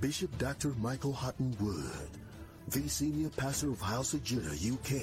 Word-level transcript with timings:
Bishop 0.00 0.36
Dr. 0.38 0.68
Michael 0.78 1.12
Hutton-Wood, 1.12 2.10
the 2.68 2.88
senior 2.88 3.30
pastor 3.30 3.70
of 3.70 3.80
House 3.80 4.14
of 4.14 4.22
Judah, 4.22 4.52
UK, 4.54 5.02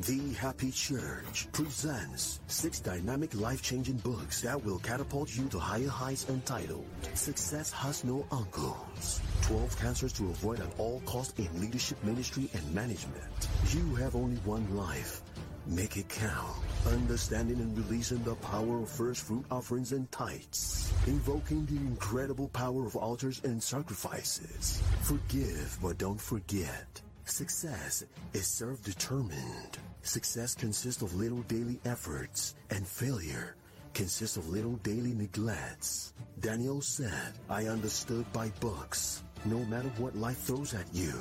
the 0.00 0.32
Happy 0.32 0.70
Church 0.70 1.46
presents 1.52 2.40
six 2.46 2.80
dynamic 2.80 3.34
life-changing 3.34 3.98
books 3.98 4.40
that 4.40 4.64
will 4.64 4.78
catapult 4.78 5.36
you 5.36 5.46
to 5.48 5.58
higher 5.58 5.88
heights 5.88 6.26
entitled 6.30 6.86
Success 7.12 7.70
Has 7.70 8.02
No 8.02 8.26
Uncles. 8.30 9.20
12 9.42 9.78
cancers 9.78 10.12
to 10.14 10.24
avoid 10.30 10.60
at 10.60 10.78
all 10.78 11.02
costs 11.04 11.38
in 11.38 11.60
leadership 11.60 12.02
ministry 12.02 12.48
and 12.54 12.74
management. 12.74 13.48
You 13.74 13.94
have 13.96 14.16
only 14.16 14.36
one 14.38 14.74
life. 14.74 15.20
Make 15.66 15.98
it 15.98 16.08
count. 16.08 16.56
Understanding 16.86 17.60
and 17.60 17.76
releasing 17.76 18.22
the 18.22 18.36
power 18.36 18.80
of 18.80 18.88
first 18.88 19.22
fruit 19.22 19.44
offerings 19.50 19.92
and 19.92 20.10
tithes. 20.10 20.93
Invoking 21.06 21.66
the 21.66 21.76
incredible 21.76 22.48
power 22.48 22.86
of 22.86 22.96
altars 22.96 23.42
and 23.44 23.62
sacrifices. 23.62 24.82
Forgive, 25.02 25.78
but 25.82 25.98
don't 25.98 26.20
forget. 26.20 27.02
Success 27.26 28.04
is 28.32 28.46
self-determined. 28.46 29.78
Success 30.00 30.54
consists 30.54 31.02
of 31.02 31.14
little 31.14 31.42
daily 31.42 31.78
efforts, 31.84 32.54
and 32.70 32.86
failure 32.86 33.54
consists 33.92 34.38
of 34.38 34.48
little 34.48 34.76
daily 34.76 35.12
neglects. 35.12 36.14
Daniel 36.40 36.80
said, 36.80 37.32
I 37.50 37.66
understood 37.66 38.24
by 38.32 38.48
books. 38.60 39.22
No 39.44 39.58
matter 39.66 39.90
what 39.98 40.16
life 40.16 40.38
throws 40.38 40.72
at 40.72 40.86
you, 40.94 41.12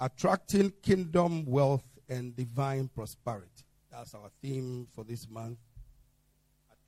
Attracting 0.00 0.72
kingdom 0.82 1.44
wealth 1.46 1.84
and 2.08 2.34
divine 2.36 2.88
prosperity. 2.88 3.64
That's 3.90 4.14
our 4.14 4.30
theme 4.42 4.86
for 4.94 5.04
this 5.04 5.28
month. 5.30 5.58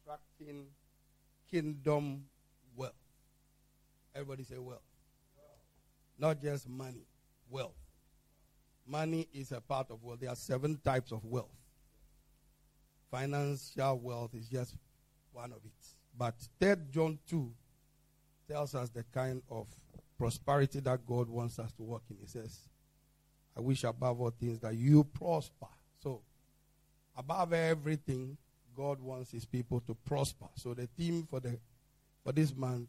Attracting 0.02 0.66
kingdom. 1.50 2.24
Everybody 4.16 4.44
say 4.44 4.56
wealth. 4.56 4.80
Not 6.18 6.40
just 6.40 6.66
money, 6.66 7.06
wealth. 7.50 7.76
Money 8.86 9.28
is 9.34 9.52
a 9.52 9.60
part 9.60 9.90
of 9.90 10.02
wealth. 10.02 10.20
There 10.20 10.30
are 10.30 10.36
seven 10.36 10.80
types 10.82 11.12
of 11.12 11.22
wealth. 11.22 11.50
Financial 13.10 13.98
wealth 13.98 14.34
is 14.34 14.48
just 14.48 14.74
one 15.32 15.52
of 15.52 15.58
it. 15.64 15.86
But 16.16 16.34
3 16.58 16.76
John 16.90 17.18
2 17.28 17.52
tells 18.48 18.74
us 18.74 18.88
the 18.88 19.04
kind 19.12 19.42
of 19.50 19.66
prosperity 20.16 20.80
that 20.80 21.04
God 21.04 21.28
wants 21.28 21.58
us 21.58 21.70
to 21.72 21.82
walk 21.82 22.04
in. 22.08 22.16
He 22.18 22.26
says, 22.26 22.58
I 23.54 23.60
wish 23.60 23.84
above 23.84 24.18
all 24.18 24.30
things 24.30 24.60
that 24.60 24.74
you 24.74 25.04
prosper. 25.04 25.68
So, 26.02 26.22
above 27.14 27.52
everything, 27.52 28.38
God 28.74 28.98
wants 29.00 29.30
his 29.30 29.44
people 29.44 29.80
to 29.80 29.94
prosper. 29.94 30.46
So 30.54 30.72
the 30.72 30.88
theme 30.96 31.26
for 31.28 31.40
the 31.40 31.58
for 32.24 32.32
this 32.32 32.54
month 32.54 32.88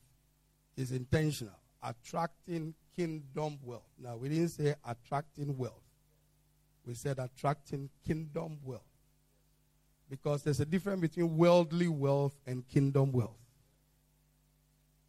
is 0.78 0.92
intentional. 0.92 1.58
Attracting 1.84 2.74
kingdom 2.96 3.60
wealth. 3.64 3.90
Now 4.00 4.16
we 4.16 4.30
didn't 4.30 4.50
say 4.50 4.76
attracting 4.88 5.58
wealth. 5.58 5.84
We 6.86 6.94
said 6.94 7.20
attracting 7.20 7.90
kingdom 8.06 8.60
wealth. 8.64 8.82
Because 10.10 10.44
there's 10.44 10.62
a 10.62 10.66
difference 10.66 11.02
between 11.02 11.36
worldly 11.36 11.90
wealth 11.90 12.36
and 12.46 12.66
kingdom 12.68 13.12
wealth. 13.12 13.36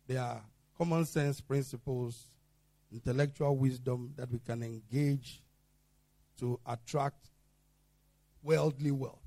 There 0.08 0.20
are 0.20 0.42
common 0.76 1.04
sense 1.04 1.40
principles, 1.40 2.26
intellectual 2.92 3.56
wisdom 3.56 4.12
that 4.16 4.30
we 4.30 4.38
can 4.38 4.62
engage 4.62 5.40
to 6.40 6.58
attract 6.66 7.28
worldly 8.42 8.90
wealth. 8.90 9.22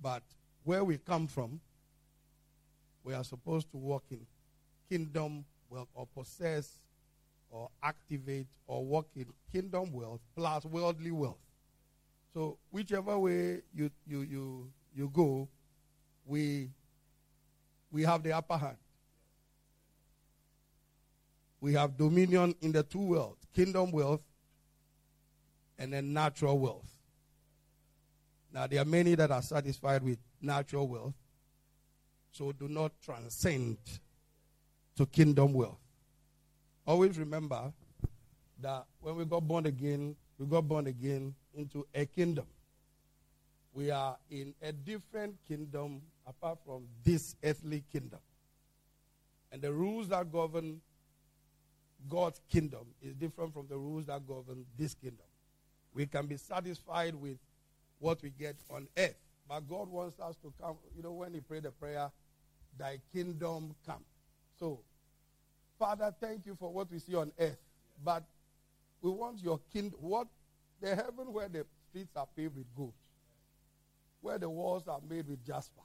But 0.00 0.22
where 0.64 0.84
we 0.84 0.98
come 0.98 1.26
from, 1.26 1.60
we 3.08 3.14
are 3.14 3.24
supposed 3.24 3.70
to 3.70 3.78
walk 3.78 4.04
in 4.10 4.20
kingdom 4.86 5.42
wealth 5.70 5.88
or 5.94 6.06
possess 6.14 6.78
or 7.50 7.70
activate 7.82 8.46
or 8.66 8.84
walk 8.84 9.08
in 9.16 9.24
kingdom 9.50 9.90
wealth 9.94 10.20
plus 10.36 10.66
worldly 10.66 11.10
wealth. 11.10 11.38
So 12.34 12.58
whichever 12.70 13.18
way 13.18 13.62
you 13.74 13.90
you 14.06 14.20
you 14.20 14.70
you 14.94 15.08
go, 15.08 15.48
we 16.26 16.68
we 17.90 18.02
have 18.02 18.22
the 18.22 18.32
upper 18.32 18.58
hand. 18.58 18.76
We 21.62 21.72
have 21.72 21.96
dominion 21.96 22.54
in 22.60 22.72
the 22.72 22.82
two 22.82 23.00
worlds, 23.00 23.46
kingdom 23.54 23.90
wealth 23.90 24.20
and 25.78 25.94
then 25.94 26.12
natural 26.12 26.58
wealth. 26.58 26.94
Now, 28.52 28.66
there 28.66 28.82
are 28.82 28.84
many 28.84 29.14
that 29.14 29.30
are 29.30 29.42
satisfied 29.42 30.02
with 30.02 30.18
natural 30.42 30.86
wealth, 30.86 31.14
so 32.32 32.52
do 32.52 32.68
not 32.68 32.92
transcend 33.04 33.78
to 34.96 35.06
kingdom 35.06 35.52
wealth. 35.52 35.78
Always 36.86 37.18
remember 37.18 37.72
that 38.60 38.86
when 39.00 39.16
we 39.16 39.24
got 39.24 39.46
born 39.46 39.66
again, 39.66 40.16
we 40.38 40.46
got 40.46 40.66
born 40.66 40.86
again 40.86 41.34
into 41.54 41.86
a 41.94 42.06
kingdom. 42.06 42.46
We 43.72 43.90
are 43.90 44.16
in 44.30 44.54
a 44.62 44.72
different 44.72 45.36
kingdom 45.46 46.02
apart 46.26 46.58
from 46.64 46.84
this 47.04 47.36
earthly 47.44 47.84
kingdom. 47.92 48.20
And 49.52 49.62
the 49.62 49.72
rules 49.72 50.08
that 50.08 50.30
govern 50.32 50.80
God's 52.08 52.40
kingdom 52.50 52.86
is 53.02 53.14
different 53.14 53.52
from 53.52 53.66
the 53.68 53.76
rules 53.76 54.06
that 54.06 54.26
govern 54.26 54.64
this 54.76 54.94
kingdom. 54.94 55.26
We 55.94 56.06
can 56.06 56.26
be 56.26 56.36
satisfied 56.36 57.14
with 57.14 57.38
what 57.98 58.22
we 58.22 58.30
get 58.30 58.56
on 58.70 58.88
earth. 58.96 59.16
But 59.48 59.68
God 59.68 59.88
wants 59.88 60.20
us 60.20 60.36
to 60.42 60.52
come. 60.60 60.76
You 60.96 61.02
know, 61.02 61.12
when 61.12 61.32
He 61.34 61.40
prayed 61.40 61.62
the 61.62 61.70
prayer, 61.70 62.10
Thy 62.78 62.98
kingdom 63.12 63.74
come. 63.86 64.04
So, 64.58 64.80
Father, 65.78 66.14
thank 66.20 66.46
you 66.46 66.56
for 66.58 66.72
what 66.72 66.90
we 66.90 66.98
see 66.98 67.14
on 67.14 67.32
earth. 67.38 67.58
But 68.04 68.24
we 69.00 69.10
want 69.10 69.42
your 69.42 69.60
kingdom. 69.72 69.98
What 70.00 70.28
the 70.80 70.94
heaven 70.94 71.32
where 71.32 71.48
the 71.48 71.66
streets 71.88 72.16
are 72.16 72.28
paved 72.36 72.56
with 72.56 72.66
gold, 72.76 72.92
where 74.20 74.38
the 74.38 74.48
walls 74.48 74.86
are 74.86 75.00
made 75.08 75.28
with 75.28 75.44
jasper. 75.44 75.82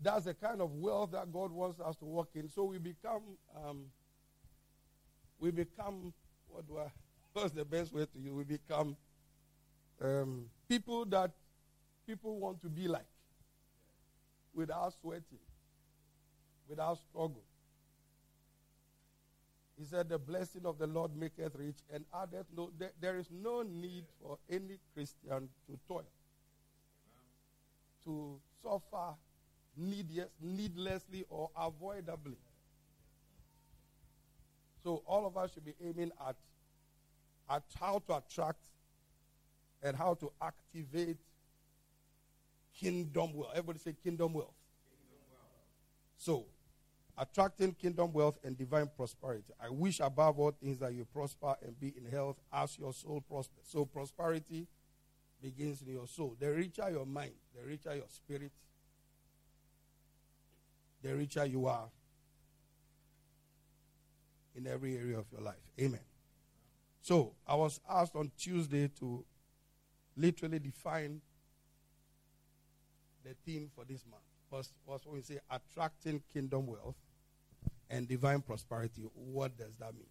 That's 0.00 0.26
the 0.26 0.34
kind 0.34 0.62
of 0.62 0.72
wealth 0.74 1.10
that 1.12 1.32
God 1.32 1.50
wants 1.50 1.80
us 1.80 1.96
to 1.96 2.04
walk 2.04 2.28
in. 2.34 2.48
So 2.48 2.64
we 2.64 2.78
become, 2.78 3.22
um, 3.56 3.86
we 5.40 5.50
become, 5.50 6.12
what 6.48 6.66
do 6.68 6.78
I, 6.78 6.86
what's 7.32 7.52
the 7.52 7.64
best 7.64 7.92
way 7.92 8.06
to 8.06 8.18
use? 8.18 8.32
We 8.32 8.44
become 8.44 8.96
um, 10.00 10.44
people 10.68 11.04
that 11.06 11.30
people 12.06 12.38
want 12.38 12.60
to 12.62 12.68
be 12.68 12.88
like 12.88 13.06
without 14.54 14.92
sweating, 15.00 15.38
without 16.68 16.98
struggle. 16.98 17.42
He 19.78 19.84
said, 19.84 20.08
The 20.08 20.18
blessing 20.18 20.62
of 20.64 20.78
the 20.78 20.86
Lord 20.86 21.16
maketh 21.16 21.54
rich 21.54 21.78
and 21.92 22.04
addeth 22.12 22.46
no. 22.56 22.70
There, 22.78 22.90
there 23.00 23.16
is 23.16 23.28
no 23.30 23.62
need 23.62 24.04
for 24.20 24.38
any 24.50 24.78
Christian 24.92 25.48
to 25.66 25.78
toil, 25.86 26.04
to 28.04 28.40
suffer 28.62 29.14
needless, 29.76 30.28
needlessly 30.42 31.24
or 31.30 31.50
avoidably. 31.56 32.38
So 34.82 35.02
all 35.06 35.26
of 35.26 35.36
us 35.36 35.52
should 35.52 35.64
be 35.64 35.74
aiming 35.84 36.10
at, 36.26 36.36
at 37.48 37.62
how 37.78 38.02
to 38.08 38.16
attract 38.16 38.68
and 39.82 39.96
how 39.96 40.14
to 40.14 40.32
activate 40.42 41.18
kingdom 42.78 43.34
wealth. 43.34 43.50
Everybody 43.52 43.78
say 43.78 43.94
kingdom 44.02 44.34
wealth. 44.34 44.54
Kingdom 44.88 45.18
wealth. 45.30 45.44
So, 46.16 46.46
attracting 47.16 47.72
kingdom 47.72 48.12
wealth 48.12 48.38
and 48.44 48.56
divine 48.56 48.90
prosperity. 48.96 49.52
I 49.62 49.70
wish 49.70 50.00
above 50.00 50.38
all 50.38 50.52
things 50.52 50.78
that 50.78 50.92
you 50.92 51.04
prosper 51.04 51.56
and 51.62 51.78
be 51.78 51.94
in 51.96 52.10
health 52.10 52.36
as 52.52 52.78
your 52.78 52.92
soul 52.92 53.22
prospers. 53.28 53.64
So, 53.64 53.84
prosperity 53.84 54.66
begins 55.42 55.82
in 55.82 55.92
your 55.92 56.06
soul. 56.06 56.36
The 56.38 56.50
richer 56.52 56.90
your 56.90 57.06
mind, 57.06 57.32
the 57.54 57.66
richer 57.66 57.94
your 57.94 58.08
spirit, 58.08 58.52
the 61.02 61.14
richer 61.14 61.46
you 61.46 61.66
are 61.66 61.88
in 64.56 64.66
every 64.66 64.96
area 64.96 65.18
of 65.18 65.26
your 65.30 65.40
life. 65.40 65.54
Amen. 65.80 66.00
So, 67.00 67.32
I 67.46 67.54
was 67.54 67.80
asked 67.88 68.16
on 68.16 68.30
Tuesday 68.36 68.88
to 68.98 69.24
literally 70.18 70.58
define 70.58 71.20
the 73.24 73.34
theme 73.46 73.70
for 73.74 73.84
this 73.84 74.04
month. 74.10 74.22
Was 74.50 74.72
was 74.86 75.00
when 75.04 75.16
we 75.16 75.22
say 75.22 75.38
attracting 75.50 76.22
kingdom 76.32 76.66
wealth 76.66 76.96
and 77.90 78.08
divine 78.08 78.40
prosperity. 78.40 79.02
What 79.14 79.56
does 79.56 79.76
that 79.78 79.94
mean? 79.94 80.06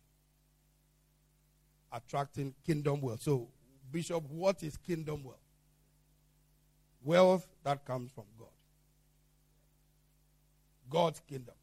Attracting 1.91 2.53
kingdom 2.65 3.01
wealth. 3.01 3.21
So, 3.21 3.47
Bishop, 3.91 4.23
what 4.29 4.61
is 4.63 4.77
kingdom 4.77 5.23
wealth? 5.23 5.39
Wealth 7.03 7.47
that 7.63 7.85
comes 7.85 8.11
from 8.11 8.25
God. 8.37 8.47
God's 10.89 11.21
kingdom. 11.21 11.55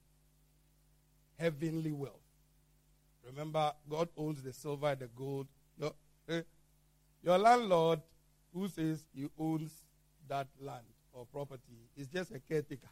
Heavenly 1.38 1.92
wealth. 1.92 2.14
Remember, 3.26 3.72
God 3.88 4.08
owns 4.16 4.42
the 4.42 4.52
silver 4.52 4.88
and 4.88 5.00
the 5.00 5.08
gold. 5.08 5.46
Your, 5.78 5.92
eh, 6.28 6.42
your 7.22 7.38
landlord 7.38 8.00
who 8.54 8.68
says 8.68 9.04
he 9.14 9.26
owns 9.38 9.82
that 10.28 10.46
land 10.60 10.84
or 11.12 11.26
property 11.26 11.88
is 11.96 12.06
just 12.06 12.30
a 12.30 12.38
caretaker. 12.38 12.88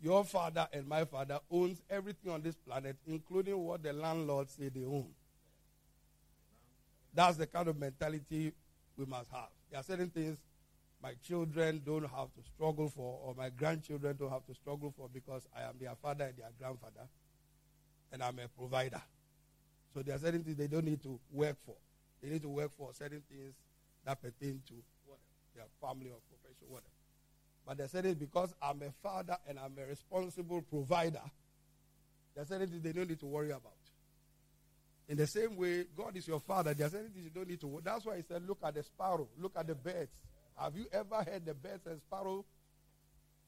Your 0.00 0.24
father 0.24 0.68
and 0.72 0.86
my 0.86 1.04
father 1.04 1.40
owns 1.50 1.82
everything 1.88 2.30
on 2.30 2.42
this 2.42 2.54
planet, 2.56 2.96
including 3.06 3.58
what 3.58 3.82
the 3.82 3.92
landlord 3.92 4.48
say 4.50 4.68
they 4.68 4.84
own. 4.84 5.08
That's 7.14 7.36
the 7.36 7.46
kind 7.46 7.68
of 7.68 7.78
mentality 7.78 8.52
we 8.96 9.06
must 9.06 9.30
have. 9.30 9.48
There 9.70 9.80
are 9.80 9.82
certain 9.82 10.10
things 10.10 10.38
my 11.02 11.14
children 11.26 11.82
don't 11.84 12.02
have 12.04 12.32
to 12.34 12.42
struggle 12.54 12.88
for, 12.88 13.20
or 13.24 13.34
my 13.34 13.50
grandchildren 13.50 14.16
don't 14.18 14.30
have 14.30 14.44
to 14.46 14.54
struggle 14.54 14.92
for 14.96 15.08
because 15.12 15.46
I 15.56 15.62
am 15.62 15.74
their 15.80 15.94
father 15.94 16.24
and 16.24 16.36
their 16.36 16.50
grandfather, 16.58 17.08
and 18.12 18.22
I'm 18.22 18.38
a 18.38 18.48
provider. 18.48 19.02
So 19.94 20.02
there 20.02 20.14
are 20.14 20.18
certain 20.18 20.44
things 20.44 20.56
they 20.56 20.66
don't 20.66 20.84
need 20.84 21.02
to 21.04 21.18
work 21.32 21.56
for. 21.64 21.76
They 22.22 22.30
need 22.30 22.42
to 22.42 22.48
work 22.48 22.72
for 22.76 22.92
certain 22.92 23.22
things 23.28 23.54
that 24.08 24.22
pertain 24.22 24.62
to 24.66 24.72
whatever, 25.04 25.20
their 25.54 25.66
family 25.82 26.08
or 26.08 26.16
profession, 26.30 26.66
whatever. 26.66 26.88
But 27.66 27.76
they 27.76 27.86
said 27.88 28.06
it 28.06 28.18
because 28.18 28.54
I'm 28.62 28.80
a 28.80 28.90
father 29.02 29.36
and 29.46 29.58
I'm 29.58 29.76
a 29.78 29.86
responsible 29.86 30.62
provider. 30.62 31.20
Are 32.38 32.44
certain 32.46 32.68
things 32.68 32.82
they 32.82 32.92
don't 32.92 33.08
need 33.08 33.20
to 33.20 33.26
worry 33.26 33.50
about. 33.50 33.72
In 35.08 35.18
the 35.18 35.26
same 35.26 35.56
way, 35.56 35.84
God 35.94 36.16
is 36.16 36.26
your 36.26 36.40
father. 36.40 36.70
Are 36.70 36.74
certain 36.74 37.10
things 37.10 37.24
you 37.24 37.30
don't 37.30 37.48
need 37.48 37.60
to 37.60 37.66
worry. 37.66 37.82
That's 37.84 38.06
why 38.06 38.16
he 38.16 38.22
said, 38.22 38.48
look 38.48 38.58
at 38.64 38.74
the 38.74 38.82
sparrow, 38.82 39.28
look 39.38 39.52
at 39.56 39.66
the 39.66 39.74
birds. 39.74 40.12
Have 40.56 40.74
you 40.74 40.86
ever 40.90 41.16
heard 41.16 41.44
the 41.44 41.52
birds 41.52 41.86
and 41.86 42.00
sparrow 42.00 42.46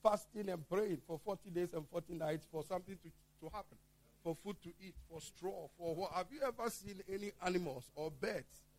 fasting 0.03 0.49
and 0.49 0.67
praying 0.69 0.99
for 1.07 1.19
40 1.25 1.49
days 1.49 1.73
and 1.73 1.87
40 1.89 2.13
nights 2.13 2.45
for 2.51 2.63
something 2.63 2.97
to, 3.01 3.09
to 3.43 3.51
happen? 3.51 3.77
For 4.23 4.35
food 4.43 4.57
to 4.61 4.69
eat, 4.79 4.93
for 5.09 5.19
straw, 5.21 5.69
for 5.79 5.95
what? 5.95 6.11
Have 6.11 6.27
you 6.31 6.41
ever 6.45 6.69
seen 6.69 7.01
any 7.11 7.31
animals 7.43 7.89
or 7.95 8.11
birds? 8.11 8.70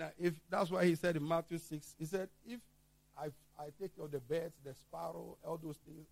Now, 0.00 0.08
if 0.18 0.32
that's 0.48 0.70
why 0.70 0.86
he 0.86 0.94
said 0.94 1.16
in 1.16 1.28
Matthew 1.28 1.58
6, 1.58 1.94
he 1.98 2.06
said, 2.06 2.30
if 2.48 2.58
I, 3.18 3.26
I 3.58 3.66
take 3.78 3.94
care 3.94 4.06
of 4.06 4.10
the 4.10 4.18
birds, 4.18 4.54
the 4.64 4.72
sparrow, 4.72 5.36
all 5.44 5.60
those 5.62 5.76
things, 5.84 6.06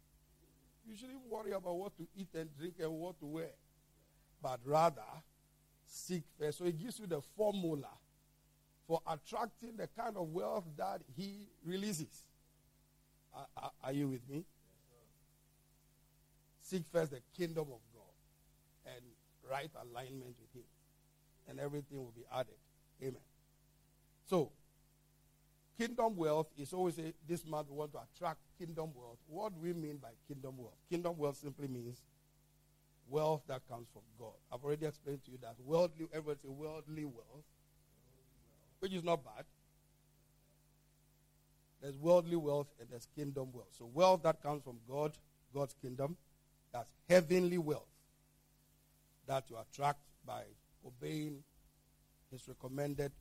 you 0.86 0.94
shouldn't 0.94 1.26
worry 1.26 1.52
about 1.52 1.74
what 1.74 1.96
to 1.96 2.06
eat 2.14 2.28
and 2.34 2.50
drink 2.58 2.74
and 2.80 2.92
what 2.92 3.18
to 3.20 3.24
wear. 3.24 3.48
But 4.42 4.60
rather, 4.66 5.00
seek 5.86 6.22
first. 6.38 6.58
So 6.58 6.66
he 6.66 6.72
gives 6.72 6.98
you 6.98 7.06
the 7.06 7.22
formula 7.34 7.88
for 8.86 9.00
attracting 9.10 9.78
the 9.78 9.88
kind 9.98 10.18
of 10.18 10.28
wealth 10.34 10.64
that 10.76 11.00
he 11.16 11.48
releases. 11.64 12.24
Are, 13.34 13.70
are 13.82 13.92
you 13.92 14.08
with 14.08 14.28
me? 14.28 14.44
Seek 16.60 16.82
first 16.92 17.12
the 17.12 17.22
kingdom 17.34 17.68
of 17.72 17.80
God 17.94 18.94
and 18.94 19.02
right 19.50 19.70
alignment 19.80 20.34
with 20.38 20.52
him, 20.54 20.68
and 21.48 21.58
everything 21.58 21.96
will 21.96 22.12
be 22.14 22.26
added. 22.30 22.58
Amen. 23.02 23.22
So, 24.28 24.52
kingdom 25.78 26.16
wealth 26.16 26.48
is 26.58 26.72
always 26.74 26.98
a, 26.98 27.14
this 27.26 27.46
month 27.46 27.68
we 27.70 27.76
want 27.76 27.92
to 27.92 28.00
attract 28.14 28.40
kingdom 28.58 28.90
wealth. 28.94 29.18
What 29.26 29.54
do 29.54 29.60
we 29.62 29.72
mean 29.72 29.96
by 29.96 30.10
kingdom 30.26 30.58
wealth? 30.58 30.76
Kingdom 30.90 31.16
wealth 31.16 31.38
simply 31.38 31.66
means 31.66 32.02
wealth 33.08 33.42
that 33.48 33.62
comes 33.66 33.88
from 33.90 34.02
God. 34.18 34.34
I've 34.52 34.62
already 34.62 34.84
explained 34.84 35.24
to 35.24 35.30
you 35.30 35.38
that 35.40 35.54
worldly, 35.64 36.06
everybody 36.12 36.40
say 36.42 36.48
worldly 36.48 37.06
wealth 37.06 37.44
which 38.80 38.92
is 38.92 39.02
not 39.02 39.24
bad. 39.24 39.44
There's 41.80 41.96
worldly 41.96 42.36
wealth 42.36 42.68
and 42.78 42.88
there's 42.90 43.08
kingdom 43.16 43.48
wealth. 43.52 43.72
So, 43.78 43.88
wealth 43.92 44.22
that 44.24 44.42
comes 44.42 44.62
from 44.62 44.76
God, 44.88 45.12
God's 45.54 45.74
kingdom, 45.80 46.16
that's 46.72 46.90
heavenly 47.08 47.58
wealth 47.58 47.88
that 49.26 49.44
you 49.48 49.56
attract 49.56 50.00
by 50.26 50.42
obeying 50.84 51.42
His 52.30 52.46
recommended 52.46 53.12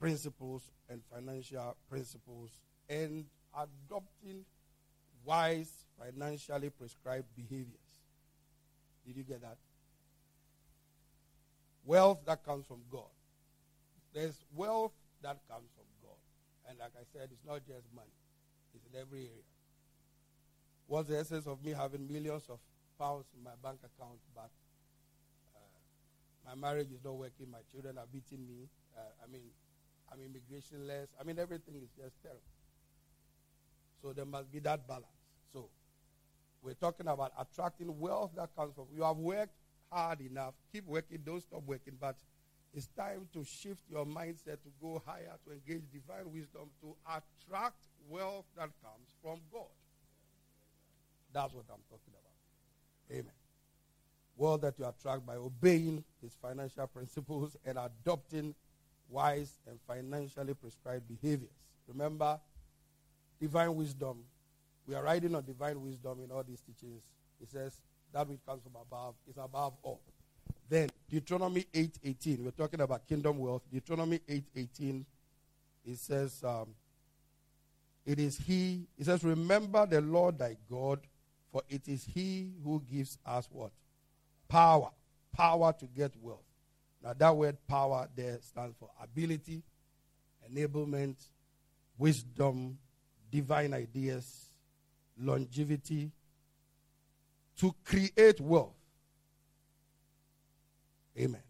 principles 0.00 0.62
and 0.88 1.02
financial 1.14 1.76
principles 1.88 2.50
and 2.88 3.26
adopting 3.54 4.44
wise, 5.24 5.70
financially 5.98 6.70
prescribed 6.70 7.26
behaviors. 7.36 7.76
Did 9.06 9.16
you 9.16 9.22
get 9.22 9.42
that? 9.42 9.58
Wealth 11.84 12.20
that 12.26 12.44
comes 12.44 12.66
from 12.66 12.80
God. 12.90 13.10
There's 14.14 14.38
wealth 14.54 14.92
that 15.22 15.38
comes 15.48 15.68
from 15.76 15.86
God. 16.02 16.18
And 16.68 16.78
like 16.78 16.92
I 16.96 17.04
said, 17.12 17.28
it's 17.32 17.44
not 17.46 17.60
just 17.66 17.86
money, 17.94 18.08
it's 18.74 18.84
in 18.92 18.98
every 18.98 19.20
area. 19.20 19.48
What's 20.86 21.08
the 21.08 21.18
essence 21.18 21.46
of 21.46 21.62
me 21.64 21.72
having 21.72 22.10
millions 22.10 22.44
of 22.48 22.58
pounds 22.98 23.26
in 23.36 23.44
my 23.44 23.54
bank 23.62 23.78
account, 23.78 24.18
but 24.34 24.50
uh, 25.54 26.48
my 26.48 26.54
marriage 26.54 26.88
is 26.92 27.04
not 27.04 27.16
working, 27.16 27.50
my 27.50 27.62
children 27.70 27.96
are 27.96 28.06
beating 28.10 28.46
me, 28.46 28.68
uh, 28.96 29.00
I 29.22 29.30
mean, 29.30 29.42
I'm 30.12 30.18
immigrationless, 30.18 31.08
I 31.20 31.24
mean, 31.24 31.38
everything 31.38 31.76
is 31.76 31.90
just 31.96 32.20
terrible. 32.22 32.42
So 34.02 34.12
there 34.12 34.24
must 34.24 34.50
be 34.50 34.58
that 34.60 34.86
balance. 34.86 35.06
So 35.52 35.68
we're 36.62 36.74
talking 36.74 37.06
about 37.06 37.32
attracting 37.38 37.98
wealth 37.98 38.32
that 38.36 38.54
comes 38.56 38.74
from 38.74 38.86
you 38.94 39.02
have 39.02 39.16
worked 39.16 39.54
hard 39.90 40.20
enough, 40.20 40.54
keep 40.72 40.86
working, 40.86 41.18
don't 41.24 41.42
stop 41.42 41.62
working, 41.66 41.94
but 42.00 42.16
it's 42.72 42.86
time 42.96 43.26
to 43.32 43.44
shift 43.44 43.82
your 43.90 44.06
mindset 44.06 44.62
to 44.62 44.70
go 44.80 45.02
higher, 45.04 45.32
to 45.44 45.52
engage 45.52 45.82
divine 45.92 46.32
wisdom, 46.32 46.70
to 46.80 46.94
attract 47.06 47.82
wealth 48.08 48.44
that 48.56 48.70
comes 48.82 49.08
from 49.22 49.40
God. 49.52 49.66
That's 51.32 51.52
what 51.52 51.64
I'm 51.68 51.82
talking 51.88 52.12
about. 52.12 53.18
Amen. 53.18 53.32
Wealth 54.36 54.60
that 54.62 54.78
you 54.78 54.86
attract 54.86 55.26
by 55.26 55.36
obeying 55.36 56.04
his 56.22 56.36
financial 56.40 56.86
principles 56.86 57.56
and 57.64 57.76
adopting 57.76 58.54
wise 59.10 59.58
and 59.68 59.78
financially 59.86 60.54
prescribed 60.54 61.08
behaviors. 61.08 61.50
Remember, 61.88 62.38
divine 63.40 63.74
wisdom. 63.74 64.18
We 64.86 64.94
are 64.94 65.02
riding 65.02 65.34
on 65.34 65.44
divine 65.44 65.80
wisdom 65.82 66.20
in 66.22 66.30
all 66.30 66.42
these 66.42 66.60
teachings. 66.60 67.02
It 67.40 67.50
says 67.50 67.78
that 68.12 68.28
which 68.28 68.40
comes 68.46 68.62
from 68.62 68.72
above 68.80 69.14
is 69.28 69.36
above 69.36 69.74
all. 69.82 70.00
Then 70.68 70.88
Deuteronomy 71.08 71.66
8:18. 71.72 72.44
we're 72.44 72.50
talking 72.50 72.80
about 72.80 73.06
kingdom 73.06 73.38
wealth. 73.38 73.62
Deuteronomy 73.70 74.20
8:18. 74.28 75.04
it 75.84 75.98
says, 75.98 76.44
um, 76.44 76.74
"It 78.04 78.18
is 78.18 78.36
He." 78.38 78.86
It 78.96 79.06
says, 79.06 79.24
"Remember 79.24 79.86
the 79.86 80.00
Lord 80.00 80.38
thy 80.38 80.56
God, 80.68 81.00
for 81.50 81.62
it 81.68 81.88
is 81.88 82.04
He 82.04 82.52
who 82.62 82.80
gives 82.80 83.18
us 83.24 83.48
what 83.50 83.72
power, 84.48 84.90
power 85.32 85.72
to 85.72 85.86
get 85.86 86.14
wealth." 86.16 86.49
Now 87.02 87.14
that 87.14 87.36
word 87.36 87.56
"power" 87.66 88.08
there 88.14 88.38
stands 88.42 88.76
for 88.78 88.90
ability, 89.02 89.62
enablement, 90.50 91.16
wisdom, 91.96 92.78
divine 93.30 93.72
ideas, 93.72 94.50
longevity, 95.18 96.10
to 97.58 97.74
create 97.84 98.40
wealth. 98.40 98.74
Amen. 101.18 101.42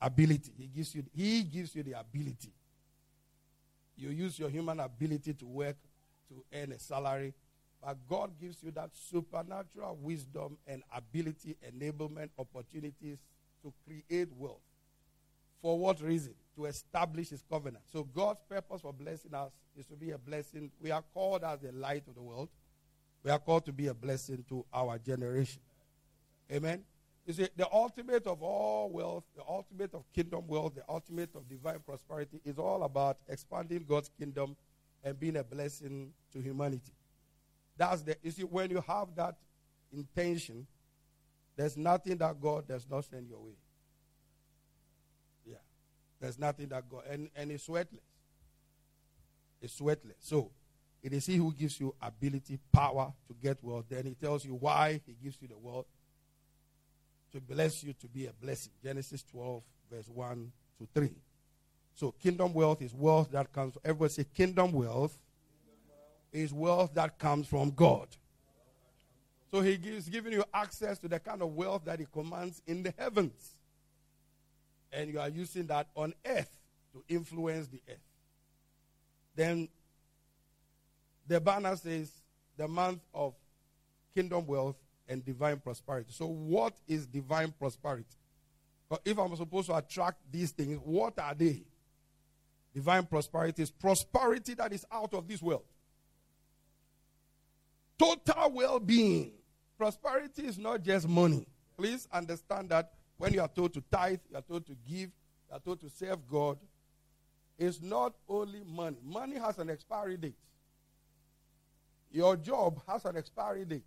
Ability. 0.00 0.52
He 0.56 0.66
gives 0.66 0.94
you 0.94 1.04
he 1.12 1.42
gives 1.42 1.74
you 1.74 1.82
the 1.82 1.98
ability. 1.98 2.52
You 3.96 4.10
use 4.10 4.38
your 4.38 4.48
human 4.48 4.80
ability 4.80 5.34
to 5.34 5.46
work 5.46 5.76
to 6.28 6.44
earn 6.54 6.72
a 6.72 6.78
salary, 6.78 7.34
but 7.82 7.96
God 8.08 8.30
gives 8.40 8.62
you 8.62 8.70
that 8.72 8.90
supernatural 8.94 9.98
wisdom 10.00 10.56
and 10.66 10.82
ability, 10.94 11.56
enablement, 11.68 12.30
opportunities 12.38 13.18
to 13.62 13.72
create 13.86 14.28
wealth. 14.36 14.60
For 15.62 15.78
what 15.78 16.00
reason? 16.00 16.34
To 16.56 16.66
establish 16.66 17.30
his 17.30 17.42
covenant. 17.50 17.84
So 17.92 18.04
God's 18.04 18.40
purpose 18.48 18.80
for 18.82 18.92
blessing 18.92 19.34
us 19.34 19.50
is 19.76 19.86
to 19.86 19.94
be 19.94 20.10
a 20.10 20.18
blessing. 20.18 20.70
We 20.80 20.90
are 20.90 21.04
called 21.14 21.44
as 21.44 21.60
the 21.60 21.72
light 21.72 22.04
of 22.08 22.14
the 22.14 22.22
world. 22.22 22.48
We 23.22 23.30
are 23.30 23.38
called 23.38 23.66
to 23.66 23.72
be 23.72 23.88
a 23.88 23.94
blessing 23.94 24.44
to 24.48 24.64
our 24.72 24.98
generation. 24.98 25.60
Amen. 26.50 26.82
You 27.26 27.34
see, 27.34 27.48
the 27.56 27.68
ultimate 27.70 28.26
of 28.26 28.42
all 28.42 28.90
wealth, 28.90 29.24
the 29.36 29.42
ultimate 29.46 29.94
of 29.94 30.04
kingdom 30.12 30.46
wealth, 30.48 30.74
the 30.74 30.82
ultimate 30.88 31.30
of 31.34 31.48
divine 31.48 31.80
prosperity 31.86 32.40
is 32.44 32.58
all 32.58 32.82
about 32.82 33.18
expanding 33.28 33.84
God's 33.86 34.10
kingdom 34.18 34.56
and 35.04 35.18
being 35.18 35.36
a 35.36 35.44
blessing 35.44 36.12
to 36.32 36.40
humanity. 36.40 36.92
That's 37.76 38.02
the, 38.02 38.16
you 38.22 38.30
see, 38.30 38.42
when 38.42 38.70
you 38.70 38.82
have 38.86 39.08
that 39.16 39.36
intention, 39.92 40.66
there's 41.60 41.76
nothing 41.76 42.16
that 42.16 42.40
God 42.40 42.66
does 42.66 42.86
not 42.90 43.04
send 43.04 43.28
your 43.28 43.38
way. 43.38 43.52
Yeah. 45.44 45.56
There's 46.18 46.38
nothing 46.38 46.68
that 46.68 46.88
God, 46.88 47.02
and, 47.10 47.28
and 47.36 47.52
it's 47.52 47.68
sweatless. 47.68 48.00
It's 49.60 49.78
sweatless. 49.78 50.14
So, 50.20 50.52
it 51.02 51.12
is 51.12 51.26
He 51.26 51.36
who 51.36 51.52
gives 51.52 51.78
you 51.78 51.94
ability, 52.00 52.58
power 52.72 53.12
to 53.28 53.34
get 53.42 53.62
wealth. 53.62 53.84
Then 53.90 54.06
He 54.06 54.14
tells 54.14 54.42
you 54.42 54.54
why 54.54 55.02
He 55.04 55.14
gives 55.22 55.36
you 55.42 55.48
the 55.48 55.58
wealth 55.58 55.84
to 57.32 57.40
bless 57.42 57.84
you 57.84 57.92
to 57.92 58.06
be 58.06 58.24
a 58.24 58.32
blessing. 58.32 58.72
Genesis 58.82 59.22
12, 59.30 59.62
verse 59.92 60.08
1 60.08 60.52
to 60.78 60.88
3. 60.94 61.10
So, 61.94 62.12
kingdom 62.12 62.54
wealth 62.54 62.80
is 62.80 62.94
wealth 62.94 63.32
that 63.32 63.52
comes. 63.52 63.74
Everybody 63.84 64.14
say, 64.14 64.24
kingdom 64.34 64.72
wealth 64.72 65.18
is 66.32 66.54
wealth 66.54 66.94
that 66.94 67.18
comes 67.18 67.48
from 67.48 67.72
God. 67.72 68.08
So 69.50 69.60
he 69.60 69.76
gives 69.76 70.08
giving 70.08 70.32
you 70.32 70.44
access 70.54 70.98
to 70.98 71.08
the 71.08 71.18
kind 71.18 71.42
of 71.42 71.54
wealth 71.54 71.84
that 71.84 71.98
he 71.98 72.06
commands 72.12 72.62
in 72.66 72.82
the 72.82 72.94
heavens. 72.96 73.56
And 74.92 75.12
you 75.12 75.20
are 75.20 75.28
using 75.28 75.66
that 75.66 75.88
on 75.94 76.14
earth 76.24 76.56
to 76.92 77.04
influence 77.08 77.68
the 77.68 77.80
earth. 77.88 77.98
Then 79.34 79.68
the 81.26 81.40
banner 81.40 81.76
says 81.76 82.10
the 82.56 82.68
month 82.68 83.00
of 83.14 83.34
kingdom 84.14 84.46
wealth 84.46 84.76
and 85.08 85.24
divine 85.24 85.58
prosperity. 85.58 86.10
So, 86.12 86.26
what 86.26 86.74
is 86.86 87.06
divine 87.06 87.52
prosperity? 87.58 88.16
If 89.04 89.18
I'm 89.18 89.34
supposed 89.36 89.68
to 89.68 89.76
attract 89.76 90.18
these 90.30 90.50
things, 90.50 90.78
what 90.82 91.18
are 91.18 91.34
they? 91.34 91.62
Divine 92.74 93.06
prosperity 93.06 93.62
is 93.62 93.70
prosperity 93.70 94.54
that 94.54 94.72
is 94.72 94.84
out 94.92 95.14
of 95.14 95.26
this 95.26 95.42
world. 95.42 95.64
Total 97.98 98.50
well 98.50 98.80
being. 98.80 99.32
Prosperity 99.80 100.42
is 100.42 100.58
not 100.58 100.82
just 100.82 101.08
money. 101.08 101.46
Please 101.74 102.06
understand 102.12 102.68
that 102.68 102.92
when 103.16 103.32
you 103.32 103.40
are 103.40 103.48
told 103.48 103.72
to 103.72 103.82
tithe, 103.90 104.20
you 104.30 104.36
are 104.36 104.42
told 104.42 104.66
to 104.66 104.76
give, 104.86 105.08
you 105.08 105.52
are 105.52 105.58
told 105.58 105.80
to 105.80 105.88
serve 105.88 106.18
God. 106.30 106.58
It's 107.58 107.80
not 107.80 108.12
only 108.28 108.60
money. 108.62 108.98
Money 109.02 109.38
has 109.38 109.58
an 109.58 109.70
expiry 109.70 110.18
date. 110.18 110.36
Your 112.12 112.36
job 112.36 112.82
has 112.86 113.06
an 113.06 113.16
expiry 113.16 113.64
date. 113.64 113.86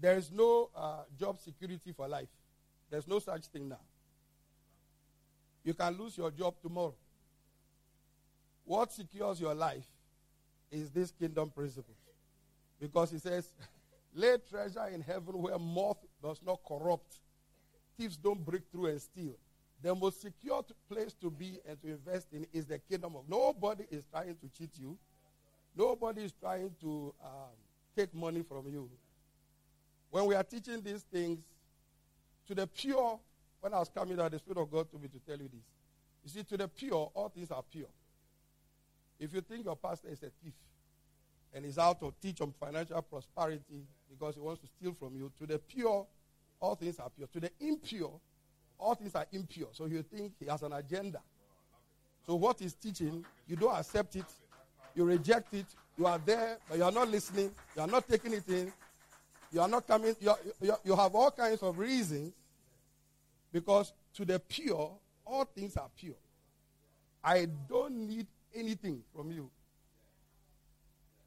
There 0.00 0.16
is 0.16 0.32
no 0.32 0.70
uh, 0.74 1.02
job 1.18 1.38
security 1.40 1.92
for 1.92 2.08
life. 2.08 2.30
There's 2.88 3.06
no 3.06 3.18
such 3.18 3.44
thing 3.48 3.68
now. 3.68 3.84
You 5.62 5.74
can 5.74 5.94
lose 5.98 6.16
your 6.16 6.30
job 6.30 6.54
tomorrow. 6.62 6.94
What 8.64 8.90
secures 8.92 9.42
your 9.42 9.54
life 9.54 9.84
is 10.70 10.88
this 10.90 11.10
kingdom 11.10 11.50
principle. 11.50 11.99
Because 12.80 13.10
he 13.10 13.18
says, 13.18 13.52
lay 14.14 14.36
treasure 14.48 14.88
in 14.92 15.02
heaven 15.02 15.40
where 15.40 15.58
moth 15.58 15.98
does 16.22 16.40
not 16.44 16.60
corrupt, 16.66 17.20
thieves 17.98 18.16
don't 18.16 18.44
break 18.44 18.62
through 18.72 18.86
and 18.86 19.00
steal. 19.00 19.36
The 19.82 19.94
most 19.94 20.20
secure 20.20 20.62
place 20.90 21.14
to 21.20 21.30
be 21.30 21.58
and 21.66 21.80
to 21.82 21.88
invest 21.88 22.28
in 22.32 22.46
is 22.52 22.66
the 22.66 22.78
kingdom 22.78 23.16
of. 23.16 23.28
Nobody 23.28 23.84
is 23.90 24.04
trying 24.10 24.36
to 24.36 24.48
cheat 24.56 24.70
you. 24.78 24.98
Nobody 25.76 26.24
is 26.24 26.32
trying 26.32 26.70
to 26.80 27.14
um, 27.24 27.56
take 27.96 28.14
money 28.14 28.42
from 28.42 28.68
you. 28.68 28.90
When 30.10 30.26
we 30.26 30.34
are 30.34 30.42
teaching 30.42 30.82
these 30.82 31.02
things 31.02 31.38
to 32.46 32.54
the 32.54 32.66
pure, 32.66 33.18
when 33.60 33.72
I 33.72 33.78
was 33.78 33.88
coming 33.88 34.20
out, 34.20 34.32
the 34.32 34.38
Spirit 34.38 34.58
of 34.58 34.70
God 34.70 34.90
told 34.90 35.02
me 35.02 35.08
to 35.08 35.18
tell 35.18 35.38
you 35.38 35.48
this. 35.48 35.64
You 36.24 36.30
see, 36.30 36.42
to 36.44 36.56
the 36.56 36.68
pure, 36.68 37.10
all 37.14 37.28
things 37.28 37.50
are 37.50 37.62
pure. 37.62 37.88
If 39.18 39.32
you 39.32 39.40
think 39.40 39.64
your 39.64 39.76
pastor 39.76 40.08
is 40.08 40.22
a 40.22 40.30
thief 40.42 40.54
and 41.54 41.64
is 41.64 41.78
out 41.78 42.00
to 42.00 42.12
teach 42.20 42.40
on 42.40 42.52
financial 42.58 43.02
prosperity 43.02 43.84
because 44.10 44.34
he 44.34 44.40
wants 44.40 44.60
to 44.60 44.68
steal 44.68 44.92
from 44.92 45.16
you, 45.16 45.30
to 45.38 45.46
the 45.46 45.58
pure, 45.58 46.06
all 46.60 46.74
things 46.74 46.98
are 46.98 47.10
pure. 47.10 47.28
To 47.32 47.40
the 47.40 47.50
impure, 47.60 48.12
all 48.78 48.94
things 48.94 49.14
are 49.14 49.26
impure. 49.32 49.68
So 49.72 49.86
you 49.86 50.02
think 50.02 50.32
he 50.38 50.46
has 50.46 50.62
an 50.62 50.72
agenda. 50.72 51.20
So 52.26 52.34
what 52.34 52.58
he's 52.58 52.74
teaching, 52.74 53.24
you 53.48 53.56
don't 53.56 53.74
accept 53.74 54.16
it, 54.16 54.26
you 54.94 55.04
reject 55.04 55.54
it, 55.54 55.66
you 55.98 56.06
are 56.06 56.18
there, 56.18 56.58
but 56.68 56.78
you 56.78 56.84
are 56.84 56.92
not 56.92 57.08
listening, 57.08 57.50
you 57.74 57.82
are 57.82 57.88
not 57.88 58.08
taking 58.08 58.32
it 58.32 58.48
in, 58.48 58.72
you 59.52 59.60
are 59.60 59.68
not 59.68 59.86
coming, 59.86 60.14
you, 60.20 60.30
are, 60.30 60.38
you, 60.60 60.74
you 60.84 60.96
have 60.96 61.14
all 61.14 61.30
kinds 61.30 61.62
of 61.62 61.78
reasons 61.78 62.32
because 63.52 63.92
to 64.14 64.24
the 64.24 64.38
pure, 64.38 64.92
all 65.24 65.44
things 65.44 65.76
are 65.76 65.90
pure. 65.96 66.14
I 67.22 67.46
don't 67.68 68.08
need 68.08 68.26
anything 68.54 69.02
from 69.14 69.30
you. 69.30 69.50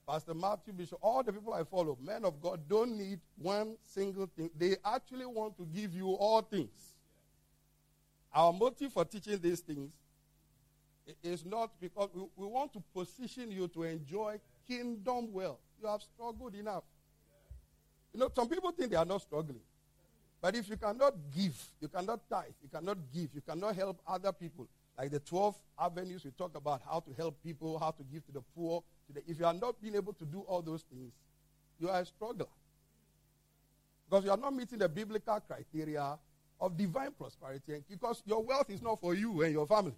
Pastor 0.07 0.33
Matthew 0.33 0.73
Bishop, 0.73 0.99
all 1.01 1.23
the 1.23 1.31
people 1.31 1.53
I 1.53 1.63
follow, 1.63 1.97
men 2.01 2.25
of 2.25 2.41
God, 2.41 2.61
don't 2.67 2.97
need 2.97 3.19
one 3.37 3.77
single 3.85 4.27
thing. 4.35 4.49
They 4.57 4.75
actually 4.83 5.25
want 5.25 5.57
to 5.57 5.65
give 5.65 5.93
you 5.93 6.09
all 6.09 6.41
things. 6.41 6.93
Our 8.33 8.51
motive 8.51 8.91
for 8.91 9.05
teaching 9.05 9.39
these 9.39 9.61
things 9.61 9.93
is 11.23 11.45
not 11.45 11.71
because 11.79 12.09
we, 12.13 12.23
we 12.35 12.47
want 12.47 12.73
to 12.73 12.83
position 12.93 13.51
you 13.51 13.67
to 13.69 13.83
enjoy 13.83 14.39
kingdom 14.67 15.31
wealth. 15.31 15.59
You 15.81 15.87
have 15.87 16.01
struggled 16.01 16.55
enough. 16.55 16.83
You 18.13 18.19
know, 18.19 18.29
some 18.35 18.47
people 18.49 18.71
think 18.71 18.91
they 18.91 18.97
are 18.97 19.05
not 19.05 19.21
struggling. 19.21 19.61
But 20.41 20.55
if 20.55 20.69
you 20.69 20.75
cannot 20.75 21.13
give, 21.33 21.55
you 21.79 21.87
cannot 21.87 22.29
tithe, 22.29 22.51
you 22.61 22.69
cannot 22.69 22.97
give, 23.13 23.29
you 23.33 23.41
cannot 23.41 23.75
help 23.75 24.01
other 24.05 24.33
people, 24.33 24.67
like 24.97 25.11
the 25.11 25.19
12 25.19 25.57
avenues 25.79 26.23
we 26.23 26.31
talk 26.31 26.55
about 26.55 26.81
how 26.87 26.99
to 26.99 27.11
help 27.13 27.41
people, 27.43 27.79
how 27.79 27.91
to 27.91 28.03
give 28.03 28.25
to 28.25 28.31
the 28.31 28.41
poor. 28.55 28.83
To 29.07 29.13
the, 29.13 29.21
if 29.29 29.39
you 29.39 29.45
are 29.45 29.53
not 29.53 29.81
being 29.81 29.95
able 29.95 30.13
to 30.13 30.25
do 30.25 30.41
all 30.41 30.61
those 30.61 30.83
things, 30.83 31.13
you 31.79 31.89
are 31.89 32.01
a 32.01 32.05
struggler. 32.05 32.45
Because 34.09 34.25
you 34.25 34.31
are 34.31 34.37
not 34.37 34.53
meeting 34.53 34.79
the 34.79 34.89
biblical 34.89 35.39
criteria 35.39 36.17
of 36.61 36.77
divine 36.77 37.11
prosperity, 37.11 37.73
and 37.73 37.83
because 37.89 38.21
your 38.25 38.43
wealth 38.43 38.69
is 38.69 38.81
not 38.81 39.01
for 39.01 39.15
you 39.15 39.41
and 39.41 39.51
your 39.51 39.65
family. 39.65 39.95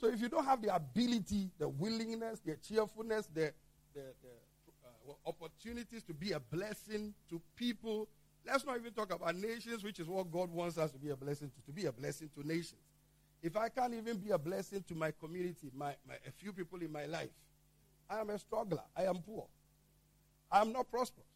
So 0.00 0.08
if 0.08 0.20
you 0.20 0.28
don't 0.28 0.44
have 0.44 0.60
the 0.62 0.74
ability, 0.74 1.50
the 1.58 1.68
willingness, 1.68 2.40
the 2.40 2.56
cheerfulness, 2.56 3.28
the, 3.32 3.52
the, 3.94 4.00
the 4.22 4.30
uh, 5.08 5.12
opportunities 5.26 6.02
to 6.04 6.14
be 6.14 6.32
a 6.32 6.40
blessing 6.40 7.14
to 7.28 7.40
people. 7.54 8.08
Let's 8.46 8.64
not 8.64 8.78
even 8.78 8.92
talk 8.92 9.12
about 9.12 9.36
nations, 9.36 9.84
which 9.84 10.00
is 10.00 10.08
what 10.08 10.30
God 10.30 10.50
wants 10.50 10.78
us 10.78 10.90
to 10.92 10.98
be 10.98 11.10
a 11.10 11.16
blessing 11.16 11.50
to, 11.50 11.66
to 11.66 11.72
be 11.72 11.86
a 11.86 11.92
blessing 11.92 12.30
to 12.34 12.46
nations. 12.46 12.80
If 13.42 13.56
I 13.56 13.68
can't 13.68 13.94
even 13.94 14.18
be 14.18 14.30
a 14.30 14.38
blessing 14.38 14.84
to 14.88 14.94
my 14.94 15.12
community, 15.12 15.70
my, 15.74 15.94
my, 16.06 16.14
a 16.26 16.30
few 16.30 16.52
people 16.52 16.80
in 16.82 16.92
my 16.92 17.06
life, 17.06 17.30
I 18.08 18.20
am 18.20 18.30
a 18.30 18.38
struggler. 18.38 18.82
I 18.96 19.04
am 19.04 19.16
poor. 19.16 19.46
I 20.50 20.60
am 20.60 20.72
not 20.72 20.90
prosperous. 20.90 21.26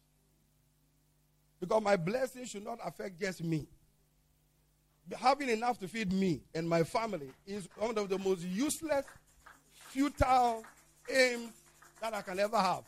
Because 1.59 1.81
my 1.81 1.95
blessing 1.95 2.45
should 2.45 2.63
not 2.63 2.79
affect 2.85 3.19
just 3.19 3.43
me. 3.43 3.67
Having 5.17 5.49
enough 5.49 5.79
to 5.79 5.87
feed 5.87 6.11
me 6.11 6.41
and 6.53 6.67
my 6.67 6.83
family 6.83 7.29
is 7.47 7.69
one 7.77 7.97
of 7.97 8.09
the 8.09 8.17
most 8.19 8.41
useless, 8.41 9.05
futile 9.89 10.63
aims 11.09 11.53
that 12.01 12.13
I 12.13 12.21
can 12.21 12.39
ever 12.39 12.57
have. 12.57 12.83